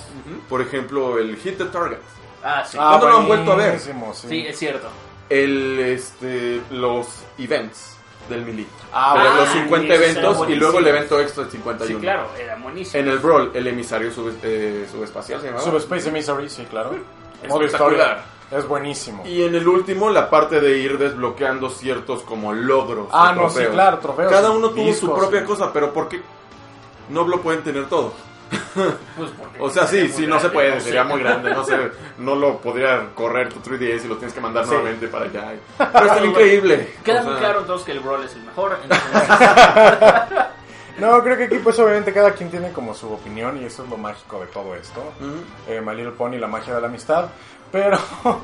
[0.48, 1.98] Por ejemplo, el Hit the Target.
[2.42, 2.76] Ah, sí.
[2.76, 3.78] ¿Cuándo lo han vuelto a ver?
[3.78, 3.92] Sí.
[4.28, 4.88] Sí, es cierto.
[5.28, 7.06] El, este, los
[7.38, 7.94] events
[8.30, 8.66] del Melee.
[8.92, 9.40] Ah, Pero bueno.
[9.44, 11.94] los 50 eso era eventos y luego el evento extra del 51.
[11.98, 13.02] Sí, claro, era buenísimo.
[13.02, 15.64] En el Brawl, el emisario sub, eh, subespacial se llamaba.
[15.64, 16.90] Subspace Emissary, sí, claro.
[17.48, 18.00] Modo Espectacular.
[18.00, 18.24] historia.
[18.58, 19.22] Es buenísimo.
[19.26, 23.08] Y en el último, la parte de ir desbloqueando ciertos como logros.
[23.12, 24.30] Ah, o no, sí, claro, trofeos.
[24.32, 25.46] Cada uno tuvo su propia sí.
[25.46, 26.20] cosa, pero ¿por qué
[27.10, 28.12] no lo pueden tener todo?
[29.16, 31.08] Pues O sea, sí, sí, no se puede, no sería sé.
[31.08, 31.76] muy grande, no sé,
[32.18, 34.70] no lo podría correr tu 3DS y lo tienes que mandar Sí.
[34.70, 35.52] nuevamente para allá.
[35.76, 36.94] Pero está increíble.
[37.04, 38.78] Queda O muy claro entonces que el Brawl es el mejor.
[38.82, 40.46] entonces-
[40.98, 43.88] No, creo que aquí pues obviamente cada quien tiene como su opinión y eso es
[43.88, 45.02] lo mágico de todo esto.
[45.66, 47.26] Eh, My Little Pony, la magia de la amistad.
[47.72, 47.98] Pero,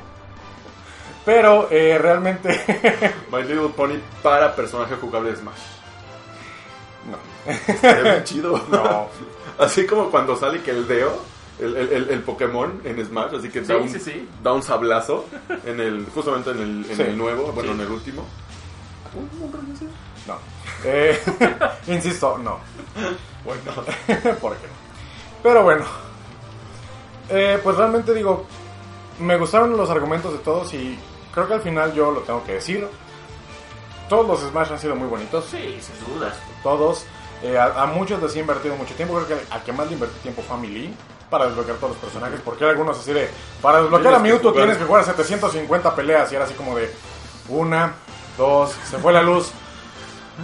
[1.24, 5.60] pero eh, realmente My Little Pony para personaje jugable de Smash.
[7.10, 7.52] No.
[7.52, 8.60] Estaría bien chido.
[8.70, 9.08] No.
[9.58, 11.18] Así como cuando sale que el Deo,
[11.58, 14.28] el, el, el- Pokémon en Smash, así que da, Sí, un, sí, sí.
[14.42, 15.24] da un sablazo
[15.64, 18.24] en el, justamente en el, en el nuevo, bueno, en el último.
[20.26, 20.36] No.
[20.84, 21.18] Eh,
[21.86, 22.58] insisto, no.
[23.44, 23.62] Bueno,
[24.40, 24.72] ¿Por qué no?
[25.42, 25.84] Pero bueno.
[27.30, 28.44] Eh, pues realmente digo,
[29.20, 30.98] me gustaron los argumentos de todos y
[31.32, 32.86] creo que al final yo lo tengo que decir.
[34.08, 35.44] Todos los Smash han sido muy bonitos.
[35.50, 36.34] Sí, sin dudas.
[36.62, 37.04] Todos.
[37.42, 39.14] Eh, a, a muchos les he invertido mucho tiempo.
[39.14, 40.92] Creo que al que más le invertí tiempo fue a Melee
[41.30, 42.40] para desbloquear todos los personajes.
[42.44, 43.28] Porque hay algunos así de.
[43.60, 44.64] Para desbloquear a Tienes que Mewtwo jugar.
[44.64, 46.32] tienes que jugar 750 peleas.
[46.32, 46.92] Y era así como de.
[47.48, 47.94] Una,
[48.38, 49.50] dos, se fue la luz.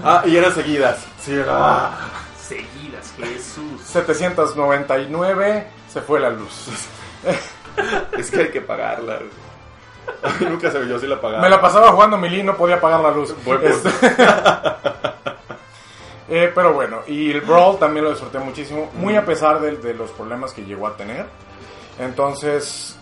[0.05, 0.99] ah, y eran seguidas.
[1.21, 1.99] Sí, era.
[2.41, 3.81] Seguidas, Jesús.
[3.87, 6.69] 799, se fue la luz.
[8.19, 9.21] Es que hay que pagarla.
[10.41, 11.43] Nunca se me yo sí la pagaba.
[11.43, 13.35] Me la pasaba jugando y no podía apagar la luz.
[13.63, 13.91] Este-
[16.35, 19.93] Eh, pero bueno, y el Brawl también lo disfruté muchísimo, muy a pesar de, de
[19.93, 21.27] los problemas que llegó a tener.
[21.99, 22.97] Entonces,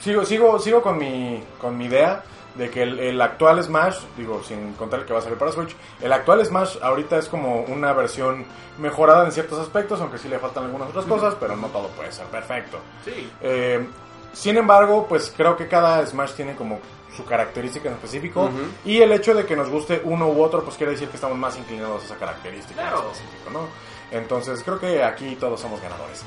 [0.00, 2.24] sigo, sigo, sigo con mi, con mi idea
[2.56, 5.52] de que el, el actual Smash, digo, sin contar el que va a salir para
[5.52, 8.44] Switch, el actual Smash ahorita es como una versión
[8.78, 12.10] mejorada en ciertos aspectos, aunque sí le faltan algunas otras cosas, pero no todo puede
[12.10, 12.78] ser perfecto.
[13.04, 13.30] Sí.
[13.42, 13.86] Eh,
[14.32, 16.80] sin embargo, pues creo que cada Smash tiene como
[17.16, 18.50] su característica en específico
[18.84, 21.36] y el hecho de que nos guste uno u otro pues quiere decir que estamos
[21.36, 23.00] más inclinados a esa característica Claro.
[23.06, 23.68] en específico, ¿no?
[24.10, 26.22] Entonces creo que aquí todos somos ganadores.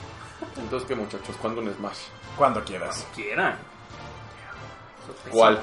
[0.58, 1.36] Entonces, ¿qué muchachos?
[1.42, 1.98] ¿Cuándo un Smash?
[2.38, 3.06] Cuando quieras.
[3.16, 3.58] Quieran.
[5.06, 5.32] Soy pésimo.
[5.40, 5.62] ¿Cuál?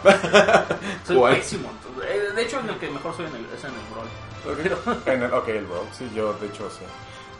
[1.06, 1.34] Soy ¿Cuál?
[1.36, 1.68] pésimo.
[2.04, 4.08] Eh, De hecho, en el que mejor soy en el, es en el Brawl.
[5.06, 6.84] En el, ok, el Brawl, sí, yo de hecho sí.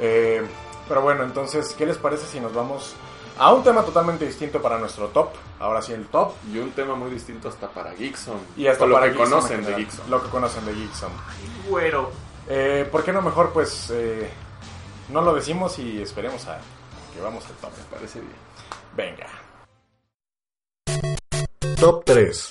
[0.01, 0.45] Eh,
[0.89, 2.95] pero bueno, entonces, ¿qué les parece si nos vamos
[3.39, 5.31] a un tema totalmente distinto para nuestro top?
[5.61, 6.33] Ahora sí, el top.
[6.53, 8.39] Y un tema muy distinto hasta para Geekson.
[8.57, 9.75] Y hasta O lo para que conocen de.
[9.75, 10.11] Geekson.
[10.11, 11.11] Lo que conocen de Geekson.
[11.69, 12.11] Güero.
[12.49, 14.29] Eh, ¿Por qué no mejor pues eh,
[15.11, 16.59] no lo decimos y esperemos a
[17.15, 17.71] que vamos al top?
[17.77, 18.33] Me parece bien.
[18.97, 19.27] Venga.
[21.79, 22.51] Top 3.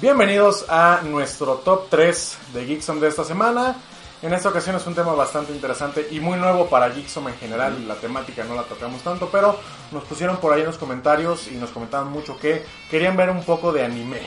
[0.00, 3.76] Bienvenidos a nuestro top 3 de Geeksom de esta semana.
[4.24, 7.86] En esta ocasión es un tema bastante interesante y muy nuevo para Geeksom en general.
[7.86, 9.60] La temática no la tocamos tanto, pero
[9.92, 13.44] nos pusieron por ahí en los comentarios y nos comentaban mucho que querían ver un
[13.44, 14.22] poco de anime.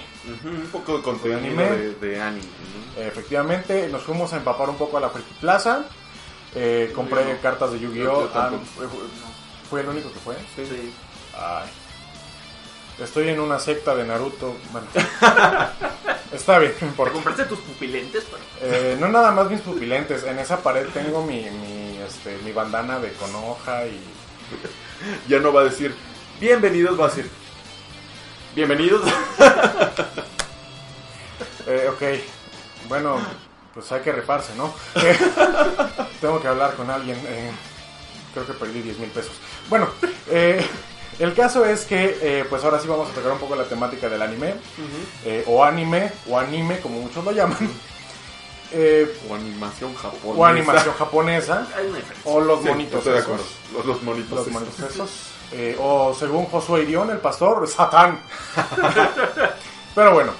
[0.46, 1.64] Un poco de contenido anime.
[1.64, 2.46] de, de anime.
[2.96, 3.02] ¿no?
[3.02, 5.86] Efectivamente, nos fuimos a empapar un poco a la Friki Plaza.
[6.54, 7.42] Eh, compré no.
[7.42, 8.30] cartas de Yu-Gi-Oh!
[8.36, 8.52] Ah,
[9.68, 10.36] ¿fue, el único que fue?
[10.56, 10.94] Sí.
[11.36, 11.70] Ay.
[13.04, 14.58] Estoy en una secta de Naruto.
[14.72, 14.86] Bueno,
[16.34, 17.14] está bien, no ¿Te importa.
[17.14, 18.26] compraste tus pupilentes?
[18.62, 20.24] Eh, no nada más mis pupilentes.
[20.24, 24.00] En esa pared tengo mi, mi, este, mi bandana de Konoha y...
[25.28, 25.94] Ya no va a decir,
[26.40, 27.30] bienvenidos, va a decir,
[28.56, 29.02] bienvenidos.
[31.70, 33.20] Eh, ok, bueno,
[33.74, 34.74] pues hay que rifarse, ¿no?
[34.96, 35.18] Eh,
[36.22, 37.18] tengo que hablar con alguien.
[37.28, 37.52] eh,
[38.34, 39.34] creo que perdí 10 mil pesos.
[39.70, 39.90] Bueno,
[40.28, 40.66] eh,
[41.20, 44.08] el caso es que, eh, pues ahora sí vamos a tocar un poco la temática
[44.10, 44.56] del anime.
[45.26, 47.58] eh, o anime, o anime, como muchos lo llaman.
[48.72, 50.40] eh, O animación japonesa.
[50.40, 51.68] o animación japonesa.
[51.76, 52.32] Hay una diferencia.
[52.32, 53.30] O los Sí, monitos estoy de esos.
[53.32, 53.46] acuerdo.
[53.74, 54.32] Los, los monitos.
[54.38, 54.52] Los sí.
[54.52, 55.10] monitos esos.
[55.54, 58.20] Eh, o según Josué Irión, el pastor, Satán.
[59.96, 60.32] Pero bueno,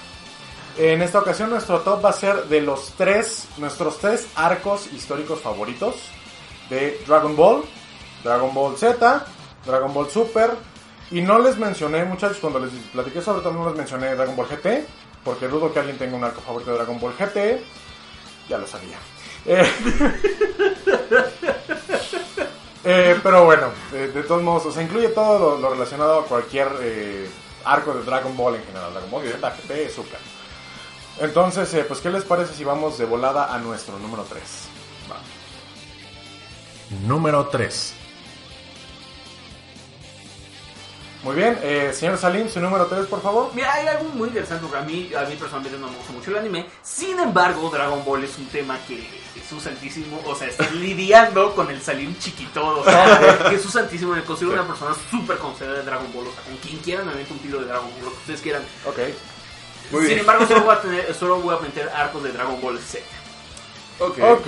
[0.76, 5.40] en esta ocasión nuestro top va a ser de los tres, nuestros tres arcos históricos
[5.40, 5.96] favoritos
[6.70, 7.64] de Dragon Ball,
[8.22, 9.24] Dragon Ball Z,
[9.64, 10.50] Dragon Ball Super.
[11.10, 14.48] Y no les mencioné, muchachos, cuando les platiqué sobre todo, no les mencioné Dragon Ball
[14.48, 14.86] GT,
[15.24, 17.62] porque dudo que alguien tenga un arco favorito de Dragon Ball GT.
[18.48, 18.98] Ya lo sabía.
[19.46, 19.70] Eh,
[22.84, 26.68] Eh, pero bueno, eh, de todos modos, o sea, incluye todo lo, relacionado a cualquier
[27.64, 28.92] arco de Dragon Ball en general.
[28.92, 30.18] Dragon Ball, Z, GT, Super.
[31.18, 34.42] Entonces, pues, ¿qué les parece si vamos de volada a nuestro número 3?
[37.06, 37.97] Número 3.
[41.22, 43.50] Muy bien, eh, señor Salim, su número 3, por favor.
[43.52, 46.30] Mira, hay algo muy interesante porque a mí, a mí personalmente no me gusta mucho
[46.30, 46.66] el anime.
[46.82, 49.04] Sin embargo, Dragon Ball es un tema que
[49.34, 52.64] Jesús Santísimo, o sea, está lidiando con el Salim chiquito.
[52.80, 56.28] O sea, Jesús Santísimo me considero una persona súper conocedora de Dragon Ball.
[56.28, 58.40] O sea, con quien quieran me meto un tiro de Dragon Ball, lo que ustedes
[58.40, 58.62] quieran.
[58.86, 58.98] Ok.
[59.90, 60.18] Muy Sin bien.
[60.20, 63.04] embargo, solo voy, a tener, solo voy a meter arcos de Dragon Ball Z.
[63.98, 64.18] Ok.
[64.20, 64.46] Ok.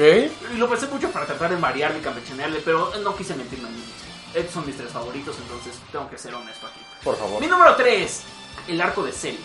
[0.54, 3.70] Y lo pensé mucho para tratar de variarle y campechanearle, pero no quise mentirme a
[3.72, 4.09] mí mismo.
[4.34, 6.80] Estos son mis tres favoritos, entonces tengo que ser honesto aquí.
[7.02, 7.40] Por favor.
[7.40, 8.22] Mi número 3,
[8.68, 9.36] el arco de Cell.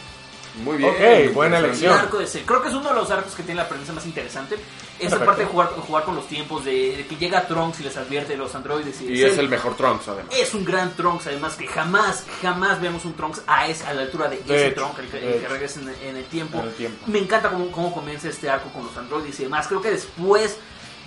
[0.63, 0.89] Muy bien.
[0.89, 1.91] Ok, buena El elección.
[1.99, 2.43] arco de Cell.
[2.45, 4.55] Creo que es uno de los arcos que tiene la premisa más interesante.
[4.55, 5.25] Esa Perfecto.
[5.25, 8.31] parte de jugar, jugar con los tiempos, de, de que llega Trunks y les advierte
[8.33, 9.01] de los androides.
[9.01, 10.33] Y, Y es el mejor Trunks, además.
[10.33, 14.03] Es un gran Trunks, además que jamás, jamás vemos un Trunks a, esa, a la
[14.03, 16.59] altura de, De ese hecho, Trunks, el que, el que regresa en, en el tiempo.
[16.59, 17.03] En el tiempo.
[17.07, 19.67] Me encanta cómo, cómo comienza este arco con los androides y demás.
[19.67, 20.55] Creo que después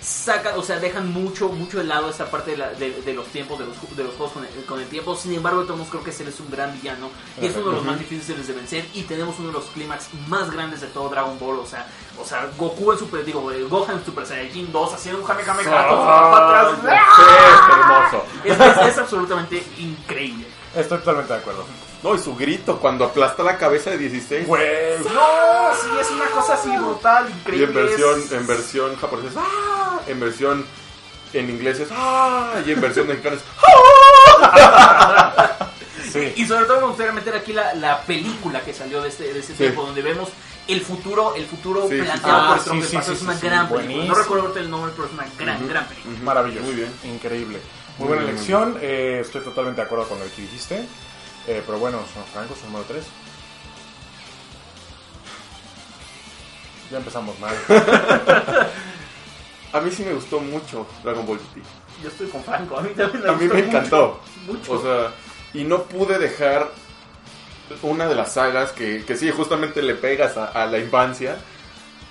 [0.01, 3.27] sacan, o sea, dejan mucho, mucho de lado esta parte de, la- de- de los
[3.27, 5.15] tiempos, de los, de los juegos con el, con el tiempo.
[5.15, 7.09] Sin embargo, todos creo que él es un gran villano
[7.41, 8.85] y es uno de los más difíciles de vencer.
[8.93, 11.59] Y tenemos uno de los clímax más grandes de todo Dragon Ball.
[11.59, 11.85] O sea,
[12.19, 15.27] o sea Goku en Super, digo, eh, Gohan en Super Saiyajin 2 haciendo un
[15.87, 16.79] con su Ah, para atrás.
[17.15, 18.25] Sí, hermoso.
[18.43, 20.47] Es, es- es absolutamente increíble.
[20.75, 21.65] Estoy totalmente de acuerdo.
[22.03, 24.47] No, y su grito cuando aplasta la cabeza de 16.
[24.47, 24.99] Güey.
[25.13, 27.65] No, sí, es una cosa así brutal, Y increíble.
[27.65, 29.99] en versión, en versión japonesa es ¡ah!
[30.07, 30.65] En versión
[31.33, 32.53] en inglés es ¡ah!
[32.65, 33.43] Y en versión mexicana es
[36.13, 36.33] Sí.
[36.37, 39.39] Y sobre todo me gustaría meter aquí la, la película que salió de este, de
[39.41, 39.57] ese Sí.
[39.59, 40.29] tiempo, donde vemos
[40.67, 42.47] el futuro, el futuro Sí, planteado sí.
[42.47, 43.15] por Ah, el Trump sí, del sí, pasado.
[43.15, 44.05] sí, es una sí, gran sí, película.
[44.05, 46.17] No recuerdo ahorita el nombre, pero es una gran, gran película.
[46.23, 46.65] Maravilloso.
[46.65, 46.91] Muy bien.
[47.03, 47.59] Increíble.
[47.59, 48.77] Muy Muy buena bien, elección.
[48.81, 50.87] eh, estoy totalmente de acuerdo con lo que dijiste.
[51.49, 53.03] Eh, pero bueno, son Franco, su número 3.
[56.91, 57.55] Ya empezamos mal.
[59.73, 61.63] A mí sí me gustó mucho Dragon Ball GT.
[62.03, 64.19] Yo estoy con Franco, a mí también me A mí gustó me encantó.
[64.45, 64.73] Mucho.
[64.73, 65.11] O sea,
[65.53, 66.69] y no pude dejar
[67.81, 71.37] una de las sagas que, que sí, justamente le pegas a, a la infancia,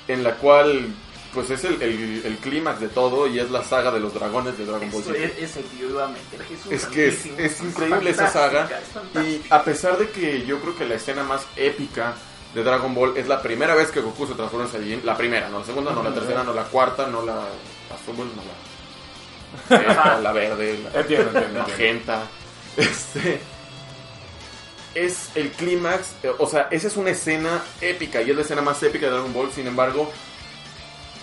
[0.09, 0.95] en la cual
[1.35, 4.57] pues es el, el, el clímax de todo y es la saga de los dragones
[4.57, 5.19] de Dragon Ball Z.
[5.19, 5.57] es,
[6.49, 6.73] Jesús.
[6.73, 8.69] Es que es, es increíble esa saga.
[9.15, 9.25] es.
[9.27, 12.15] Y a pesar de que yo creo que la escena más épica
[12.55, 15.49] de Dragon Ball es la primera vez que Goku se transforma en Saiyajin, la primera,
[15.49, 17.35] no la segunda, no la tercera, no la cuarta, no la
[17.95, 21.61] azul, no la esta, la verde, la Entiendo, entiendo, entiendo.
[21.69, 22.23] magenta.
[22.79, 23.41] Este
[24.95, 28.63] es el clímax, eh, o sea, esa es una escena épica y es la escena
[28.63, 30.11] más épica de Dragon Ball, sin embargo,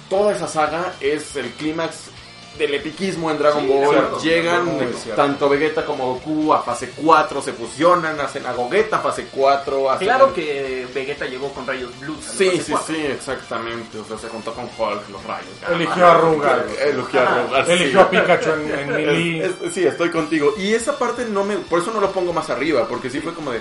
[0.10, 2.12] toda esa saga es el clímax
[2.58, 3.90] del epiquismo en Dragon Sí, Ball.
[3.90, 4.80] cierto, Llegan
[5.14, 9.92] tanto Vegeta como Goku a fase 4, se fusionan, hacen a Gogeta fase 4.
[9.92, 12.24] hacen Claro el- que Vegeta llegó con rayos blues.
[12.24, 14.00] Sí, fase sí, sí, exactamente.
[14.00, 15.50] O sea, se juntó con Hulk, los rayos.
[15.70, 16.66] Eligió a Rugal.
[16.82, 17.70] Eligió a Rugal.
[17.72, 19.46] Eligió a Pikachu en, en Melee.
[19.48, 20.54] Es- es- sí, estoy contigo.
[20.58, 21.58] Y esa parte no me.
[21.58, 23.60] Por eso no lo pongo más arriba, porque sí fue como de.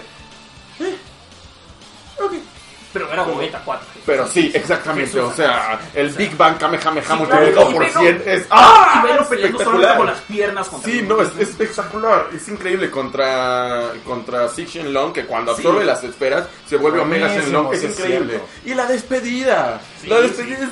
[3.15, 3.87] Era Vegeta 4.
[4.07, 5.19] Pero sí, exactamente.
[5.21, 8.47] O sea, el Big Bang Kamehameha Sí, multiplicado por velo- 100 es.
[8.51, 9.01] ¡Ah!
[9.03, 9.97] Y verlo peleando solamente espectacular.
[9.97, 12.27] con las piernas contra Sí, no, es, es espectacular.
[12.35, 15.63] Es increíble contra, contra Six Shenlong, que cuando Sí.
[15.67, 17.73] absorbe las esferas se vuelve Omega Shenlong.
[17.73, 18.29] Es increíble.
[18.35, 18.47] cierto.
[18.65, 19.81] Y la despedida.
[20.01, 20.69] Sí, la despedida es.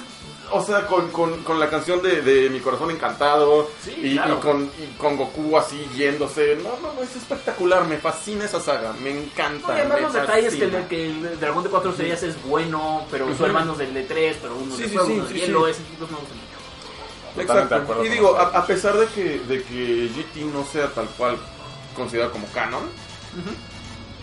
[0.52, 4.34] O sea, con, con, con la canción de, de Mi Corazón Encantado Sí, y, claro.
[4.36, 6.56] y con, y con Goku así yéndose.
[6.62, 7.84] No, no, no, es espectacular.
[7.86, 8.92] Me fascina esa saga.
[9.02, 9.68] Me encanta.
[9.68, 12.42] No, y además me los detalles que el, que el dragón de cuatro estrellas es
[12.44, 13.36] bueno, pero Ujú.
[13.36, 15.34] su hermano es del de tres, pero uno Sí, de sí, fuego, sí, uno de
[15.34, 15.70] hielo, sí.
[15.72, 17.42] ese tipo me gusta mucho.
[17.42, 18.04] Exacto.
[18.04, 21.38] Y digo, a, a pesar de que, de que GT no sea tal cual
[21.96, 22.82] considerado como canon,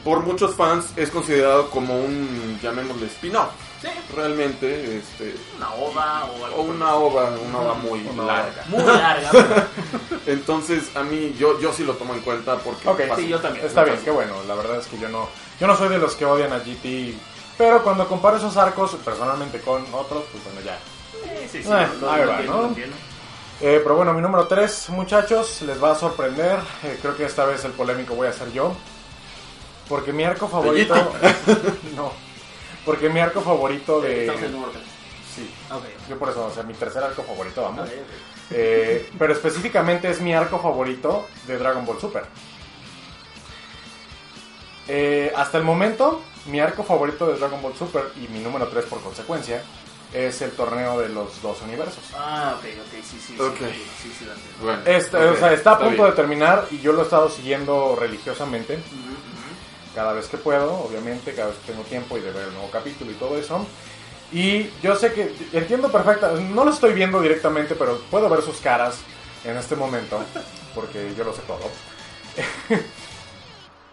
[0.03, 3.49] por muchos fans es considerado como un, llamémosle, spin-off.
[3.81, 6.57] Sí, Realmente, este, una ova o algo.
[6.57, 8.33] o una ova, una ova muy Una ova.
[8.33, 8.63] larga.
[8.67, 9.29] Muy larga.
[9.31, 12.87] pero- Entonces, a mí, yo, yo sí lo tomo en cuenta porque...
[12.89, 13.65] Ok, pasa- Sí, yo también.
[13.65, 14.35] Está bien, qué bueno.
[14.47, 17.13] La verdad es que yo no, yo no soy de los que odian a GT.
[17.57, 20.77] Pero cuando comparo esos arcos personalmente con otros, pues bueno, ya.
[21.11, 21.69] Sí, sí, sí.
[21.69, 23.09] Eh, ahí lo va, entiendo, ¿no?
[23.61, 26.59] Eh, pero bueno, mi número 3, muchachos, les va a sorprender.
[26.83, 28.73] Eh, creo que esta vez el polémico voy a ser yo.
[29.89, 30.93] Porque mi arco favorito.
[31.95, 32.11] no.
[32.89, 34.21] Porque mi arco favorito de.
[34.25, 34.83] Estamos en tres.
[35.35, 35.49] Sí.
[35.71, 35.83] Ok.
[36.09, 37.87] Yo por eso, o sea, mi tercer arco favorito, vamos.
[38.49, 42.23] Eh, pero específicamente es mi arco favorito de Dragon Ball Super.
[44.87, 48.85] Eh, hasta el momento, mi arco favorito de Dragon Ball Super y mi número 3
[48.85, 49.61] por consecuencia
[50.11, 52.03] es el torneo de los dos universos.
[52.17, 53.39] Ah, ok, ok, sí, sí.
[53.39, 53.57] Ok.
[53.59, 54.63] Sí, sí, sí, entiendo.
[54.63, 56.09] Bueno, Este, o sea, está a punto bien.
[56.09, 59.38] de terminar y yo lo he estado siguiendo religiosamente ujú.
[59.95, 62.69] Cada vez que puedo, obviamente, cada vez que tengo tiempo y de ver el nuevo
[62.71, 63.65] capítulo y todo eso.
[64.31, 68.57] Y yo sé que entiendo perfecta, no lo estoy viendo directamente, pero puedo ver sus
[68.57, 68.97] caras
[69.43, 70.23] en este momento,
[70.75, 71.61] porque yo lo sé todo.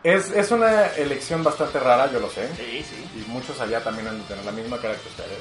[0.02, 3.09] es, es una elección bastante rara, yo lo sé, Sí, sí.
[3.24, 5.38] y muchos allá también han de tener la misma cara que ustedes.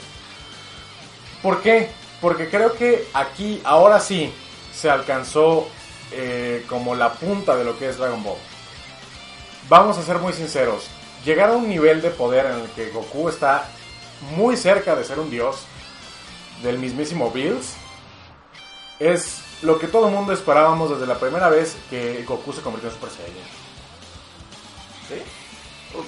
[1.42, 1.90] ¿Por qué?
[2.22, 4.34] Porque creo que aquí, ahora sí,
[4.74, 5.68] se alcanzó
[6.12, 8.38] eh, como la punta de lo que es Dragon Ball.
[9.68, 10.88] Vamos a ser muy sinceros.
[11.24, 13.68] Llegar a un nivel de poder en el que Goku está
[14.36, 15.66] muy cerca de ser un dios,
[16.62, 17.76] del mismísimo Bills,
[19.00, 22.90] es lo que todo el mundo esperábamos desde la primera vez que Goku se convirtió
[22.90, 23.66] en Super Saiyan.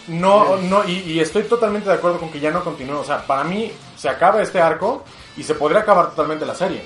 [0.08, 2.98] No, no, y, y estoy totalmente de acuerdo con que ya no continúe.
[2.98, 5.04] O sea, para mí se acaba este arco
[5.36, 6.84] y se podría acabar totalmente la serie.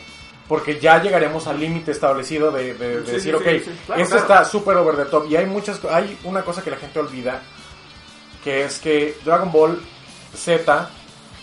[0.51, 3.79] Porque ya llegaremos al límite establecido de, de- de Sí, decir, sí, ok, sí.
[3.85, 4.33] Claro, esto claro.
[4.41, 5.25] está súper over the top.
[5.31, 7.41] Y hay muchas, hay una cosa que la gente olvida,
[8.43, 9.81] que es que Dragon Ball
[10.35, 10.89] Z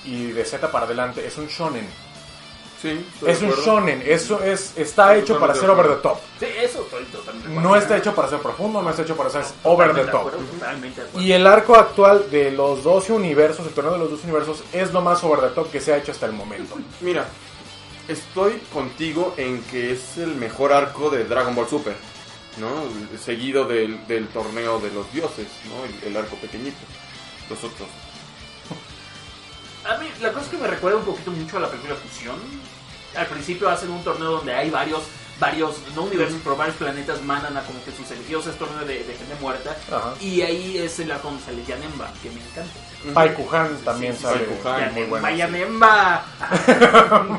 [0.04, 1.88] y de Z para adelante es un shonen.
[2.82, 6.18] Sí, Es un shonen, eso es, está Estoy hecho para ser over the top.
[6.38, 7.48] Sí, eso estoy totalmente.
[7.62, 10.28] No está hecho para ser profundo, no está hecho para ser over the top.
[10.28, 10.38] acuerdo.
[11.18, 14.92] Y el arco actual de los 12 universos, el torneo de los 12 universos, es
[14.92, 16.76] lo más over the top que se ha hecho hasta el momento.
[17.00, 17.26] Mira,
[18.08, 21.96] estoy contigo en que es el mejor arco de Dragon Ball Super,
[22.56, 22.68] ¿no?
[23.18, 25.84] Seguido del, torneo de los dioses, ¿no?
[25.84, 26.78] El, el arco pequeñito.
[27.48, 27.88] Los otros.
[29.86, 32.36] A mí, la cosa es que me recuerda un poquito mucho a la película Fusión.
[33.14, 35.04] Al principio hacen un torneo donde hay varios,
[35.40, 39.04] varios, no universos, pero varios planetas mandan a como que sus elegidos es torneo de,
[39.04, 39.76] de gente muerta.
[39.90, 40.14] Ajá.
[40.20, 42.72] Y ahí es el arco donde sale Yanemba, que me encanta.
[43.14, 45.30] Paikuhan también Sí, sí, sale Paikuhan, muy bueno.
[45.30, 46.24] Yanemba.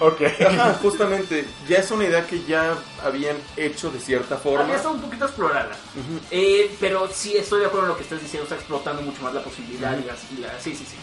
[0.00, 0.20] Ok.
[0.46, 4.64] Ajá, justamente, ya es una idea que ya habían hecho de cierta forma.
[4.64, 5.70] Había estado un poquito explorada.
[6.30, 9.32] Eh, pero sí estoy de acuerdo en lo que estás diciendo, está explotando mucho más
[9.32, 10.96] la posibilidad y las- y la- sí, sí, sí.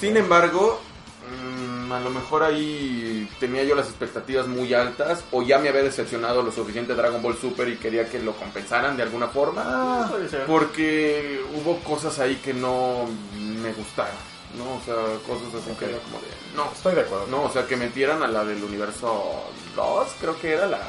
[0.00, 0.80] Sin embargo,
[1.28, 5.82] mm, a lo mejor ahí tenía yo las expectativas muy altas o ya me había
[5.82, 9.62] decepcionado lo suficiente Dragon Ball Super y quería que lo compensaran de alguna forma.
[9.66, 10.10] Ah.
[10.46, 13.06] Porque hubo cosas ahí que no
[13.36, 14.14] me gustaron,
[14.56, 14.74] ¿no?
[14.74, 14.94] O sea,
[15.26, 16.28] cosas así que era como de...
[16.56, 17.26] No, estoy de acuerdo.
[17.26, 19.44] no, o sea, que metieran a la del universo
[19.76, 20.80] 2, creo que era la...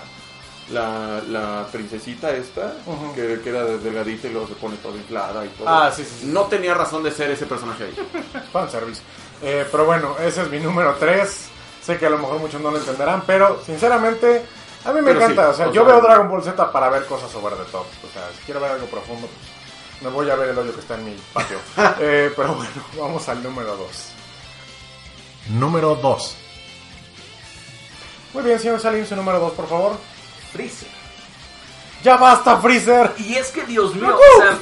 [0.69, 2.73] La, la princesita esta,
[3.13, 5.67] que, que era delgadita y luego se pone toda inflada y todo.
[5.67, 6.27] Ah, sí, sí, sí.
[6.27, 7.93] No tenía razón de ser ese personaje ahí.
[8.53, 9.01] Fanservice.
[9.41, 11.47] Eh, pero bueno, ese es mi número 3.
[11.83, 14.45] Sé que a lo mejor muchos no lo entenderán, pero sinceramente,
[14.85, 15.45] a mí me Pero encanta.
[15.47, 17.63] sí, o sea, o yo sea- veo Dragon Ball Z para ver cosas over the
[17.71, 17.85] top.
[18.07, 20.81] O sea, si quiero ver algo profundo, pues, me voy a ver el hoyo que
[20.81, 21.57] está en mi patio.
[21.99, 23.87] Eh, pero bueno, vamos al número 2.
[25.49, 26.35] Número 2.
[28.33, 29.97] Muy bien, señor Salim, su número 2, por favor.
[30.53, 30.87] Freezer.
[32.03, 33.13] ¡Ya basta, Freezer!
[33.17, 34.57] Y es que, Dios mío, o sea,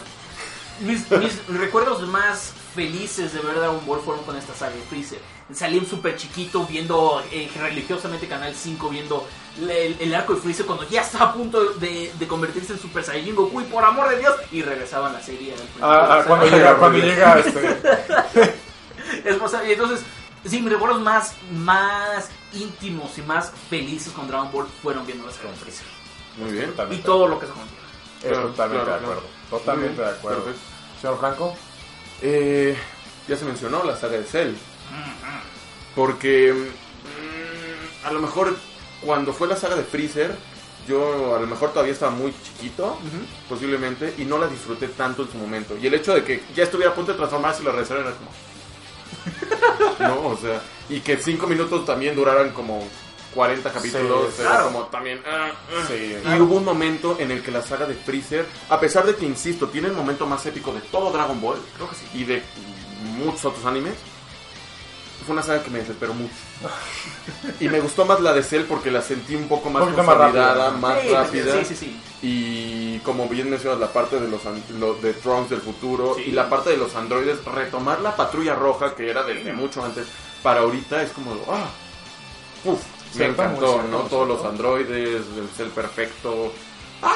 [0.82, 5.20] mis, mis recuerdos más felices de ver Dragon Ball fueron con esta saga de Freezer.
[5.54, 9.28] Salí súper chiquito viendo eh, religiosamente Canal 5, viendo
[9.60, 13.04] el, el arco de Freezer cuando ya estaba a punto de, de convertirse en Super
[13.04, 15.52] Saiyajin Goku y por amor de Dios, y regresaban la serie.
[15.52, 18.54] al principio Ah, ah, cuando llega, cuando llega este.
[19.26, 20.02] Es más, y entonces,
[20.46, 25.34] sí, mis recuerdos más, más íntimos y más felices con Dragon Ball fueron viendo la
[25.34, 25.86] saga de Freezer.
[26.38, 26.66] Muy bien.
[26.66, 27.04] Y Totalmente.
[27.04, 27.80] todo lo que se contiene.
[28.22, 29.22] Claro, totalmente claro, de acuerdo.
[29.22, 29.36] claro.
[29.50, 30.44] Totalmente de acuerdo.
[30.46, 30.68] perfecto.
[31.02, 31.56] Señor Franco.
[32.22, 32.76] Eh,
[33.28, 34.54] ya se mencionó la saga de Cell.
[35.96, 36.54] Porque
[38.04, 38.58] a lo mejor
[39.02, 40.36] cuando fue la saga de Freezer,
[40.88, 42.98] yo a lo mejor todavía estaba muy chiquito,
[43.48, 45.78] posiblemente, y no la disfruté tanto en su momento.
[45.78, 48.16] Y el hecho de que ya estuviera a punto de transformarse y la regresaran era
[48.16, 48.32] como...
[50.00, 52.88] no, o sea, y que cinco minutos también duraran como
[53.34, 54.66] 40 capítulos, Sí, claro.
[54.66, 55.22] como también...
[55.26, 55.84] ah, ah.
[55.88, 59.16] Sí, Y hubo un momento en el que la saga de Freezer, a pesar de
[59.16, 62.06] que, insisto, tiene el momento más épico de todo Dragon Ball, Creo que sí.
[62.14, 62.42] y de
[63.24, 63.94] muchos otros animes,
[65.26, 66.34] fue una saga que me desesperó mucho.
[67.60, 70.16] y me gustó más la de Cell porque la sentí un poco más poquito más
[70.16, 70.80] consolidada, rápida.
[70.80, 71.54] más Sí, rápida.
[71.60, 72.02] Sí, sí, sí.
[72.22, 74.42] Y como bien mencionas, la parte de los
[74.80, 76.24] lo- de Trunks del futuro Sí.
[76.28, 80.08] y la parte de los androides, retomar la patrulla roja que era desde mucho antes
[80.42, 81.70] para ahorita es como, ah,
[82.66, 82.80] uf,
[83.16, 84.00] me encantó, cierto, ¿no?
[84.04, 86.52] Todos los androides, el cel perfecto.
[87.02, 87.14] ¡Ah,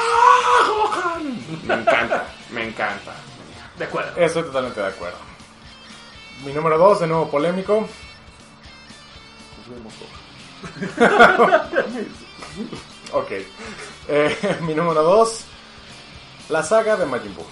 [0.67, 1.39] Gohan!
[1.63, 3.13] Me encanta, me encanta.
[3.77, 4.19] De acuerdo.
[4.19, 5.17] Estoy totalmente de acuerdo.
[6.45, 7.87] Mi número 2, de nuevo polémico.
[13.13, 13.31] Ok.
[14.07, 15.45] Eh, mi número 2,
[16.49, 17.45] la saga de Majin Buu.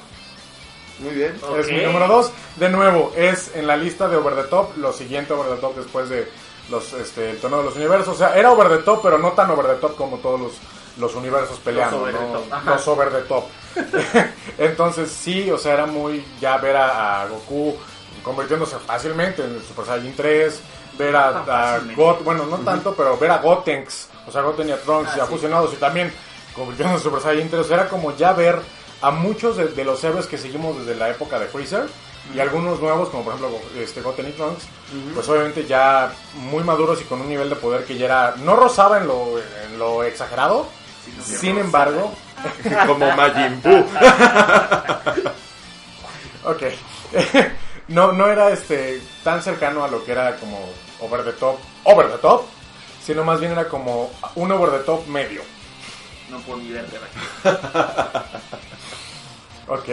[1.00, 1.40] Muy bien.
[1.58, 2.32] Es mi número 2.
[2.58, 5.76] De nuevo, es en la lista de Over the Top, lo siguiente Over the Top
[5.76, 6.28] después de
[6.72, 8.16] los, este, el torneo de los universos.
[8.16, 10.54] O sea, era Over the Top, pero no tan Over the Top como todos los,
[10.98, 11.98] los universos peleando.
[12.02, 12.32] over the ¿no?
[12.40, 12.72] top, ajá.
[12.72, 13.46] Los Over the Top.
[14.58, 17.76] Entonces, sí, o sea, era muy ya ver a, a Goku
[18.24, 20.62] convirtiéndose fácilmente en el Super Saiyan 3.
[20.98, 22.02] Ver a, Tan a fácilmente.
[22.02, 25.18] Got, bueno, no tanto, pero ver a Gotenks, o sea, Goten y a Trunks Ah,
[25.18, 25.32] ya sí.
[25.32, 26.14] fusionados y también
[26.54, 27.62] convirtiéndose en Super Saiyan 3.
[27.62, 28.60] O sea, era como ya ver
[29.02, 31.86] a muchos de, de los héroes que seguimos desde la época de Freezer
[32.34, 34.64] y algunos nuevos, como por ejemplo este, Goten y Trunks,
[35.14, 38.56] pues obviamente ya muy maduros y con un nivel de poder que ya era, no
[38.56, 40.68] rozaba en lo, en lo exagerado,
[41.24, 42.14] sin embargo,
[42.88, 43.86] Como Majin Buu.
[46.52, 46.64] ok,
[47.88, 50.70] no, no era este tan cercano a lo que era como
[51.00, 52.46] over the top, over the top,
[53.04, 55.42] sino más bien era como un over the top medio.
[56.30, 56.98] No por ni verte,
[59.68, 59.90] Ok.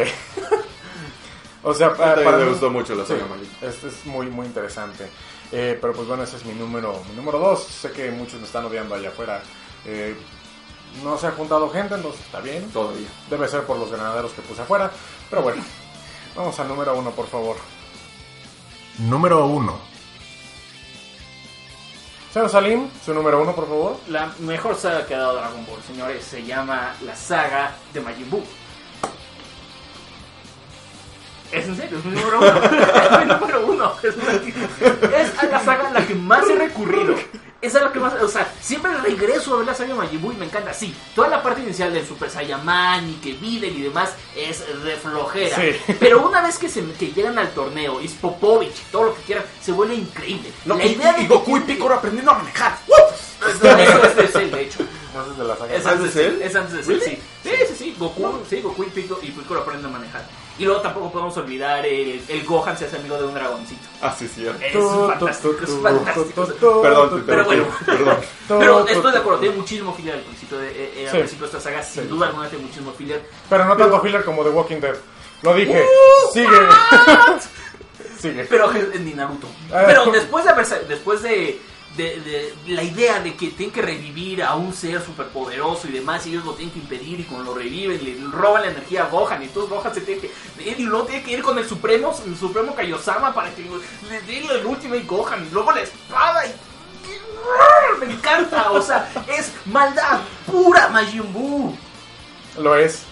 [1.63, 3.51] O sea, pa- También para me mí- gustó mucho la sí, saga Majin.
[3.63, 5.09] Este es muy, muy interesante.
[5.51, 7.63] Eh, pero pues bueno, ese es mi número mi número dos.
[7.65, 9.43] Sé que muchos me están odiando allá afuera.
[9.87, 10.15] Eh,
[11.03, 12.71] no se ha juntado gente, entonces está bien.
[12.71, 13.09] Todavía.
[13.31, 14.91] Debe ser por los granaderos que puse afuera.
[15.31, 15.63] Pero bueno,
[16.37, 17.57] vamos al número uno, por favor.
[18.99, 19.79] Número uno.
[22.33, 23.97] Señor Salim, su número uno, por favor.
[24.09, 28.29] La mejor saga que ha dado Dragon Ball, señores, se llama la saga de Majin
[28.31, 28.45] Buu.
[31.53, 32.47] Es en serio, es mi número uno.
[32.65, 33.93] es mi número uno.
[34.03, 37.15] Es, una- es a la saga a la que más he recurrido.
[37.61, 40.37] Es a la que más, o sea, siempre regreso a ver la saga Buu y
[40.37, 40.73] me encanta.
[40.73, 44.95] Sí, toda la parte inicial del Super Saiyaman y que Videl y demás es de
[44.95, 45.57] flojera.
[45.57, 45.95] Sí.
[45.99, 49.23] Pero una vez que, se, que llegan al torneo, y Popovich y todo lo que
[49.23, 50.53] quieran, se vuelve increíble.
[50.67, 52.79] No, la y, idea de y Goku y Piccolo aprendiendo a manejar.
[53.41, 54.79] Eso es de Cell, de hecho.
[54.83, 55.75] Ese es de la saga.
[55.75, 56.33] Es ¿Ah, antes es de él?
[56.39, 57.19] Cell, es antes de Cell, sí.
[57.43, 57.97] Sí, sí, sí.
[57.99, 60.25] Goku, sí, Goku y Piccolo, y Piccolo aprenden a manejar.
[60.59, 63.81] Y luego tampoco podemos olvidar el, el Gohan se hace amigo de un dragoncito.
[64.03, 64.61] Ah, sí, cierto.
[64.61, 66.83] Es fantástico, es fantástico.
[66.83, 67.67] Perdón, Pero bueno.
[67.87, 68.17] Perdón.
[68.49, 71.19] Pero estoy de acuerdo, tiene muchísimo filler al principio de, eh, eh, al Sí.
[71.19, 72.09] principio de esta saga, sin Sí.
[72.09, 73.23] duda alguna tiene muchísimo filler.
[73.49, 74.97] Pero no tanto filler como The Walking Dead.
[75.43, 75.85] Lo dije.
[76.33, 76.49] Sigue.
[78.19, 78.45] Sigue.
[78.47, 79.47] Pero ni Naruto.
[79.73, 79.85] Ah.
[79.87, 81.61] Pero después de haberse- después de,
[81.99, 86.27] de, de la idea de que tienen que revivir a un ser superpoderoso y demás,
[86.27, 89.09] y ellos lo tienen que impedir y cuando lo reviven le roban la energía a
[89.09, 92.15] Gohan, y entonces Gohan se tiene que y luego tiene que ir con el Supremo,
[92.25, 96.55] el Supremo Kaiosama para que le den el Ultimate Gohan, y luego la espada y
[98.01, 101.77] me encanta, o sea, es maldad pura Majin Buu.
[102.59, 103.05] Lo es.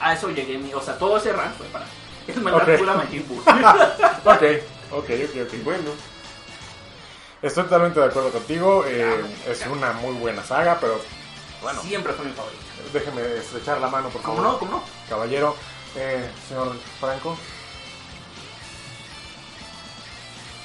[0.00, 1.84] A eso llegué, o sea, todo ese rank fue para
[2.26, 3.40] es maldad pura Majin Buu.
[4.24, 4.42] Ok,
[4.92, 5.64] ok, ok, ok.
[5.64, 5.90] Bueno,
[7.42, 8.84] Estoy totalmente de acuerdo contigo.
[8.86, 11.00] eh, es una muy buena saga, pero
[11.62, 12.60] bueno, Siempre fue mi favorito.
[12.92, 14.52] déjeme estrechar la mano, por ¿Cómo favor.
[14.52, 14.58] no?
[14.58, 14.82] ¿Cómo no?
[15.08, 15.56] Caballero,
[15.96, 17.36] eh, señor Franco.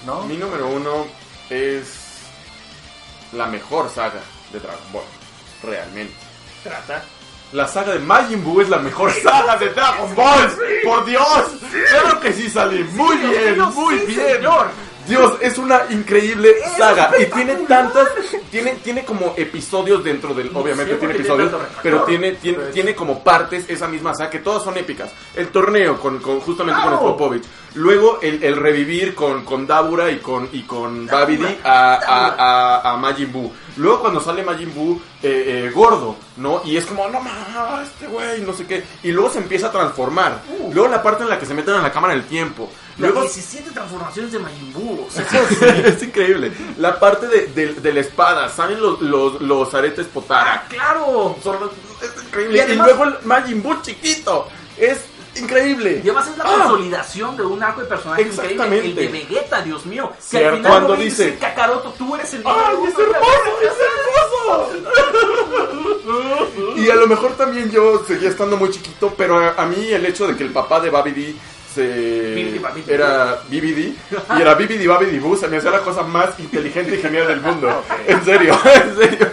[0.05, 0.21] ¿No?
[0.23, 1.07] mi número uno
[1.49, 1.87] es
[3.31, 4.21] la mejor saga
[4.51, 5.03] de Dragon Ball.
[5.63, 6.13] Realmente.
[6.63, 7.03] Trata.
[7.53, 10.51] La saga de Majin Buu es la mejor saga de Dragon Ball.
[10.83, 11.25] ¡Por Dios!
[11.89, 12.83] Claro que sí salí.
[12.83, 14.35] Muy Sí, bien, muy sí, bien.
[14.35, 14.67] señor.
[15.07, 17.11] Dios, es una increíble saga.
[17.19, 18.07] Y tiene tantas.
[18.49, 20.51] Tiene, tiene como episodios dentro del.
[20.53, 21.49] No Obviamente tiene episodios.
[21.51, 25.11] tiene Pero tiene, tiene, tiene como partes esa misma saga que todas son épicas.
[25.35, 27.11] El torneo con, con justamente con el Claro.
[27.17, 27.43] Popovich.
[27.75, 32.35] Luego el, el revivir con, con Dabura y con, y con Babidi a, a,
[32.81, 33.51] a, a Majin Buu.
[33.75, 36.61] Luego cuando sale Majin Buu eh, eh, gordo, ¿no?
[36.63, 38.81] Y es como, no mames, este güey, no sé qué.
[39.03, 40.41] Y luego se empieza a transformar.
[40.75, 42.69] Luego la parte en la que se meten en la cámara del tiempo.
[42.97, 45.07] Las Luego 17 transformaciones de Majin Buu.
[45.07, 45.25] O sea,
[45.87, 46.51] es increíble.
[46.77, 50.53] La parte de, de- de la espada, ¿saben los, los, los aretes potara?
[50.53, 51.35] ¡Ah, claro!
[51.41, 51.57] Son
[52.01, 52.55] es increíble.
[52.55, 54.47] Y Y, además- luego el Majin Buu chiquito.
[54.77, 54.99] Es
[55.35, 56.01] increíble.
[56.03, 56.57] Y además es la Ah.
[56.63, 58.79] consolidación de un arco de personaje increíble.
[58.85, 60.11] El de Vegeta, Dios mío.
[60.31, 63.05] Que al final Cuando dice- Kakaroto, tú eres el ¡Ay, número es uno".
[63.15, 63.59] hermoso!
[63.61, 63.73] ¡Es
[64.75, 64.75] hermoso!
[66.77, 70.05] y a lo mejor también yo seguía estando muy chiquito, pero a, a mí el
[70.05, 71.35] hecho de que el papá de Babidi
[71.73, 72.55] se
[72.87, 73.93] era BBD
[74.37, 77.41] y era BBD Babidi Boo se me hacía la cosa más inteligente y genial del
[77.41, 77.83] mundo.
[78.07, 79.27] En serio, en serio.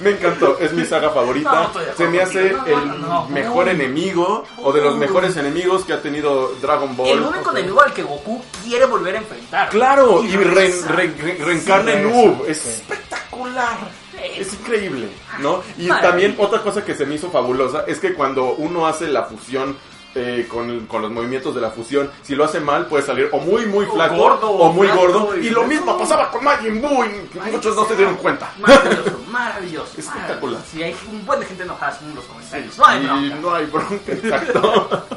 [0.00, 1.70] Me encantó, es mi saga favorita.
[1.74, 3.28] No, se me hace el no, no.
[3.28, 5.00] mejor enemigo o de los Uy.
[5.00, 7.08] mejores enemigos que ha tenido Dragon Ball.
[7.08, 9.68] El único enemigo al que Goku quiere volver a enfrentar.
[9.70, 10.88] Claro, y re- regresa.
[10.92, 12.42] re- re- reencarna Sí, en.
[12.48, 12.68] Es sí.
[12.68, 13.78] espectacular.
[14.36, 15.08] Es increíble,
[15.40, 15.62] ¿no?
[15.78, 16.00] Y Maravilla.
[16.10, 19.76] también otra cosa que se me hizo fabulosa es que cuando uno hace la fusión
[20.16, 23.38] eh, con, con los movimientos de la fusión, si lo hace mal puede salir o
[23.38, 25.36] muy muy O flaco gordo, o muy flaco, gordo.
[25.38, 28.50] y- Y lo mismo pasaba con Majin Buu y muchos no se dieron cuenta.
[28.58, 29.92] Maravilloso, maravilloso.
[29.98, 30.60] Espectacular.
[30.72, 32.78] Sí, hay un buen de gente enojada en los comentarios.
[32.78, 33.36] No hay y bronca.
[33.42, 35.06] no hay bronca, exacto.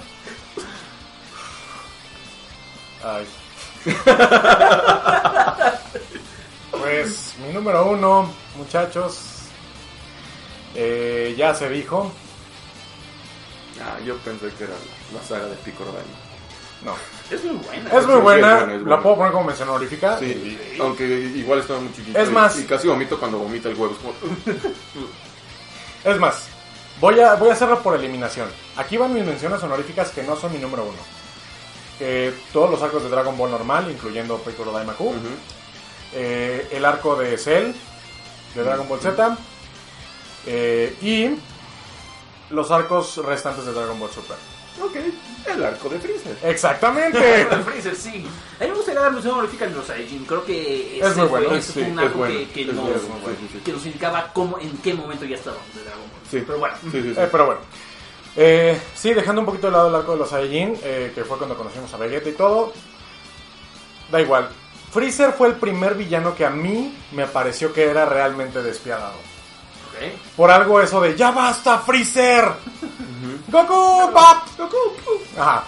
[3.03, 3.25] Ay.
[6.71, 9.19] Pues mi número uno, muchachos,
[10.75, 12.11] eh, ya se dijo.
[13.81, 16.09] Ah, yo pensé que era la, la saga de Piccolo Daima.
[16.81, 16.95] No,
[17.29, 17.89] Es muy buena.
[17.89, 18.51] es muy sí, buena.
[18.53, 18.95] es buena, es buena.
[18.95, 20.17] La puedo poner como mención honorífica.
[20.17, 22.17] Sí, aunque igual estaba muy chiquito.
[22.17, 23.93] Es y- más- Y casi vomito cuando vomita el huevo.
[23.93, 25.09] Es como-
[26.05, 26.47] Es más,
[27.01, 28.47] voy a, voy a hacerlo por eliminación.
[28.77, 30.97] Aquí van mis menciones honoríficas que no son mi número uno.
[31.97, 35.13] Que todos los arcos de Dragon Ball normal, incluyendo Piccolo Daimaku.
[36.13, 37.73] Eh, el arco de Cell,
[38.55, 39.37] de Dragon Ball Z.
[40.45, 41.29] eh, y
[42.49, 44.37] los arcos restantes de Dragon Ball Super.
[44.81, 44.95] Ok,
[45.45, 46.37] el arco de Freezer.
[46.43, 47.41] Exactamente.
[47.41, 48.25] El Freezer, sí.
[48.59, 50.25] A mí me gustaría dar mención honorífica en los Saiyajin.
[50.25, 51.61] Creo que Es ese muy fue, bueno.
[51.61, 54.31] Sí, fue un es arco bueno, que, que es nos, bueno, sí, que nos indicaba
[54.33, 56.21] cómo, en qué momento ya estábamos de Dragon Ball.
[56.31, 56.43] Sí.
[56.45, 56.75] Pero bueno.
[56.81, 57.19] Sí, sí, sí.
[57.19, 57.61] Eh, pero bueno.
[58.35, 61.37] Eh, sí, dejando un poquito de lado el arco de los Saiyajin, eh, que fue
[61.37, 62.71] cuando conocimos a Vegeta y todo.
[64.11, 64.49] Da igual.
[64.91, 69.28] Freezer fue el primer villano que a mí me pareció que era realmente despiadado.
[70.35, 72.45] Por algo eso de ¡Ya basta, Freezer!
[73.47, 74.11] ¡Goku!
[74.13, 74.47] ¡Pap!
[74.57, 74.79] ¡Goku!
[75.37, 75.63] Ajá.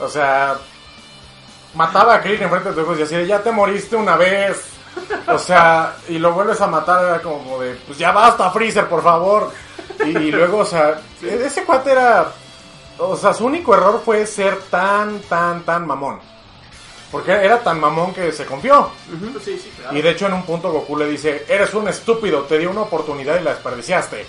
[0.00, 0.56] O sea,
[1.74, 4.64] mataba a Krillin enfrente de tus ojos y así de ¡Ya te moriste una vez!
[5.28, 9.02] O sea, y lo vuelves a matar, era como de ¡Pues ya basta, Freezer, por
[9.02, 9.50] favor!
[10.04, 12.32] Y, y luego, o sea, ese cuate era.
[12.98, 16.20] O sea, su único error fue ser tan, tan, tan mamón.
[17.12, 18.90] Porque era tan mamón que se confió.
[19.32, 19.96] Pues sí, sí, claro.
[19.96, 22.80] Y de hecho en un punto Goku le dice, eres un estúpido, te di una
[22.80, 24.26] oportunidad y la desperdiciaste.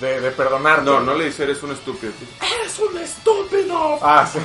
[0.00, 0.84] De, de perdonarte.
[0.84, 2.12] No, no le dice eres un estúpido.
[2.40, 3.98] ¡Eres un estúpido!
[4.00, 4.38] Ah, sí.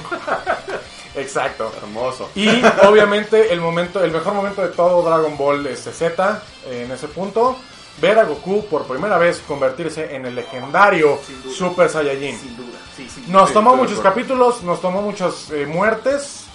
[1.16, 1.72] Exacto.
[1.82, 2.30] Hermoso.
[2.36, 2.50] Y
[2.88, 7.58] obviamente el momento, el mejor momento de todo Dragon Ball este, Z, en ese punto,
[8.02, 11.20] ver a Goku por primera vez convertirse en el legendario.
[11.56, 12.40] Super Saiyajin.
[12.40, 13.08] Sin duda, sí.
[13.28, 16.46] Nos Sí, tomó muchos capítulos, nos tomó muchas eh, muertes,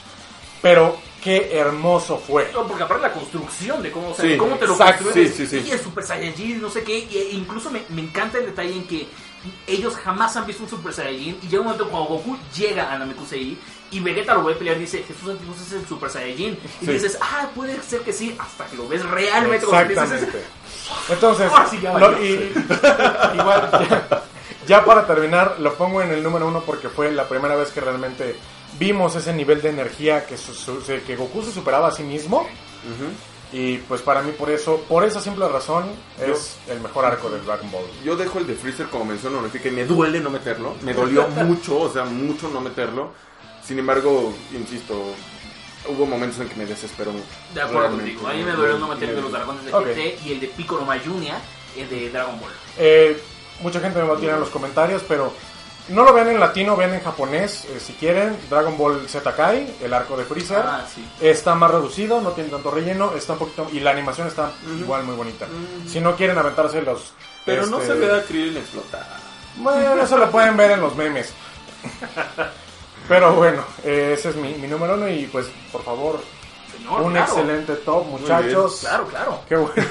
[0.62, 2.50] pero qué hermoso fue.
[2.54, 5.34] No, porque aparte la construcción de cómo, o sea, Sí, cómo te lo exacto, construyes.
[5.34, 5.68] sí, sí, sí.
[5.68, 6.98] Y el Super Saiyajin, no sé qué.
[6.98, 9.06] E incluso me, me encanta el detalle en que
[9.66, 11.38] ellos jamás han visto un Super Saiyajin.
[11.42, 13.58] Y llega un momento cuando Goku llega a Namekusei
[13.92, 16.58] y Vegeta lo ve pelear y dice: Jesús Antiguos es el Super Saiyajin.
[16.80, 18.34] Y dices: Ah, puede ser que sí.
[18.38, 19.66] Hasta que lo ves realmente.
[19.72, 20.44] a- Exactamente.
[21.08, 21.50] Entonces,
[21.80, 22.24] ya lo- valió.
[22.24, 22.52] y-
[23.34, 24.22] igual, ya,
[24.66, 27.80] ya para terminar, lo pongo en el número uno porque fue la primera vez que
[27.80, 28.36] realmente
[28.78, 32.40] vimos ese nivel de energía que, su- su- que Goku se superaba a sí mismo.
[32.40, 33.10] Ujú.
[33.54, 37.44] Y pues para mí, por eso, por esa simple razón, es el mejor arco del
[37.44, 37.84] Dragon Ball.
[38.02, 40.74] Yo dejo el de Freezer como mención honorífica y me duele no meterlo.
[40.82, 43.12] Me dolió mucho, o sea, mucho no meterlo.
[43.62, 44.94] Sin embargo, insisto,
[45.86, 47.12] hubo momentos en que me desesperó.
[47.54, 48.26] De acuerdo contigo.
[48.26, 49.86] A mí me dolió no meter de los dragones de Ok.
[49.88, 51.38] GT y el de Piccolo Mayunia
[51.76, 52.50] el de Dragon Ball.
[52.78, 53.20] Eh,
[53.60, 55.32] mucha gente me va a tirar en los comentarios, pero
[55.88, 58.36] no lo vean en latino, vean en japonés, eh, si quieren.
[58.48, 60.58] Dragon Ball Z Kai, el arco de Freezer.
[60.64, 61.06] Ah, sí.
[61.20, 65.04] Está más reducido, no tiene tanto relleno, está un poquito y la animación está igual
[65.04, 65.46] muy bonita.
[65.86, 67.12] Si no quieren aventarse los
[67.44, 69.06] Pero no este, se ve a Krillin explotar.
[69.56, 71.34] Bueno, eso lo pueden ver en los memes.
[73.08, 76.22] Pero bueno, eh, ese es mi, mi número uno y pues por favor,
[76.76, 77.26] Señor, un claro.
[77.26, 78.78] excelente top, muchachos.
[78.80, 79.40] Claro, claro.
[79.48, 79.84] Qué bueno.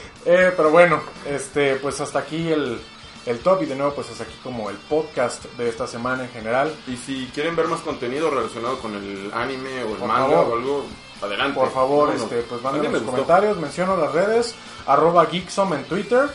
[0.26, 2.78] Eh, pero bueno, este, pues hasta aquí el,
[3.26, 6.30] el top y de nuevo pues hasta aquí como el podcast de esta semana en
[6.30, 6.74] general.
[6.86, 10.48] Y si quieren ver más contenido relacionado con el anime o el Por manga favor.
[10.52, 10.84] o algo,
[11.22, 11.58] adelante.
[11.58, 14.54] Por favor, este, pues manden los comentarios, menciono las redes,
[14.86, 16.28] arroba Geeksom en Twitter,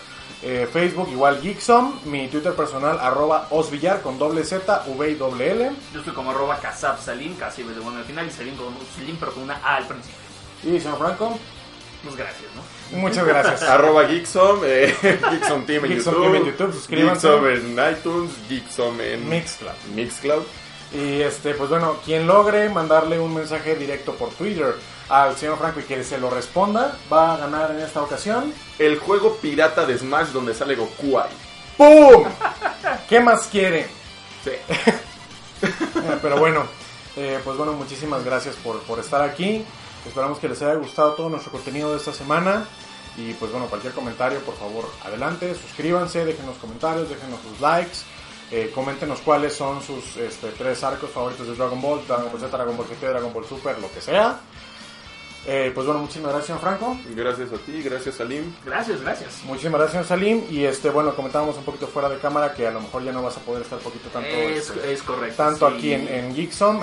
[0.43, 5.51] Eh, Facebook igual Geeksom, mi Twitter personal arroba osvillar con doble Z, V y doble
[5.51, 5.71] L.
[5.93, 8.77] Yo estoy como arroba Kazab Salim, casi de bueno al final y Salim con un
[8.95, 10.19] Salim pero con una A al principio.
[10.63, 11.39] Y señor Franco,
[12.03, 12.61] Pues gracias, ¿no?
[12.91, 13.61] Muchas gracias.
[13.69, 16.31] Arroba Geeksom, eh, Geeksom Team en Geeksom YouTube.
[16.31, 17.27] Team en YouTube, suscríbanse.
[17.27, 19.75] Geeksom en iTunes, Geeksom en Mixcloud.
[19.95, 20.43] Mixcloud.
[20.93, 24.75] Y este, pues bueno, quien logre mandarle un mensaje directo por Twitter
[25.09, 28.53] al señor Franco y que se lo responda, va a ganar en esta ocasión.
[28.79, 31.29] El juego pirata de Smash donde sale Goku ahí.
[31.77, 32.25] ¡Pum!
[33.09, 33.87] ¿Qué más quiere?
[34.43, 34.51] Sí.
[35.63, 36.65] Eh, Pero bueno,
[37.15, 39.65] eh, pues bueno, muchísimas gracias por, por estar aquí.
[40.07, 42.65] Esperamos que les haya gustado todo nuestro contenido de esta semana.
[43.17, 47.99] Y pues bueno, cualquier comentario, por favor, adelante, suscríbanse, déjenos comentarios, déjenos sus likes.
[48.51, 52.55] Eh, coméntenos cuáles son sus este, tres arcos favoritos de Dragon Ball, Dragon Ball Z,
[52.55, 54.39] Dragon Ball GT, Dragon Ball Super, lo que sea.
[55.47, 56.97] Eh, pues bueno, muchísimas gracias, señor Franco.
[57.15, 58.51] Gracias a ti, gracias Salim.
[58.65, 59.43] Gracias, gracias.
[59.43, 60.43] Muchísimas gracias, señor Salim.
[60.49, 63.21] Y este, bueno, comentábamos un poquito fuera de cámara que a lo mejor ya no
[63.21, 65.37] vas a poder estar poquito tanto, Es, este, es correcto.
[65.37, 65.75] tanto sí.
[65.77, 66.35] aquí en, en.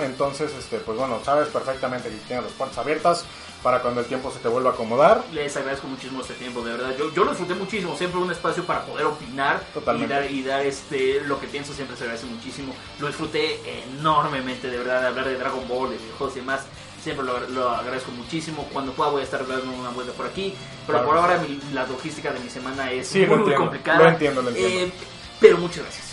[0.03, 3.25] Entonces, este, pues bueno, sabes perfectamente que tienes las puertas abiertas
[3.63, 5.23] para cuando el tiempo se te vuelva a acomodar.
[5.31, 6.95] Les agradezco muchísimo este tiempo, de verdad.
[6.97, 10.13] Yo, yo lo disfruté muchísimo, siempre un espacio para poder opinar Totalmente.
[10.13, 12.73] y dar, y dar este, lo que pienso, siempre se agradece muchísimo.
[12.99, 13.59] Lo disfruté
[13.97, 16.61] enormemente, de verdad, de hablar de Dragon Ball, de videojuegos y demás.
[17.03, 18.67] Siempre lo, lo agradezco muchísimo.
[18.71, 20.53] Cuando pueda voy a estar dando una vuelta por aquí.
[20.87, 21.05] Pero Claro.
[21.05, 23.99] por ahora mi- la logística de mi semana es Sí, muy, entiendo, complicada.
[23.99, 24.79] lo entiendo, lo entiendo.
[24.79, 24.91] Eh,
[25.41, 26.07] pero muchas gracias.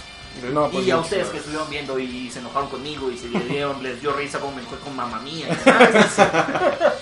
[0.52, 3.82] No, pues, y a ustedes que estuvieron viendo y se enojaron conmigo y se dieron,
[3.82, 5.46] les dio risa como me fue con mamá mía.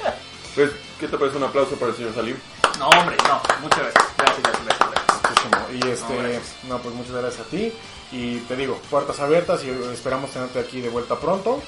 [0.55, 2.37] Pues, ¿qué te parece un aplauso para el señor Salim?
[2.81, 3.41] No, hombre, no.
[3.63, 4.05] Muchas gracias.
[4.17, 4.91] Gracias, gracias, gracias.
[4.91, 5.23] gracias.
[5.23, 5.67] Muchísimo.
[5.89, 6.57] Y este, No, gracias.
[6.65, 7.73] no, pues muchas gracias a ti.
[8.11, 11.63] Y te digo, puertas abiertas y esperamos tenerte aquí de vuelta pronto.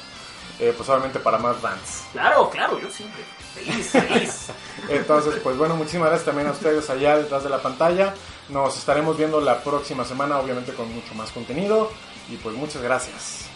[0.61, 2.05] Eh, pues obviamente para más dance.
[2.13, 3.23] Claro, claro, yo siempre.
[3.55, 4.47] Feliz, feliz.
[4.89, 8.15] Entonces, pues bueno, muchísimas gracias también a ustedes allá detrás de la pantalla.
[8.51, 11.91] Nos estaremos viendo la próxima semana, obviamente con mucho más contenido.
[12.29, 13.50] Y pues muchas gracias.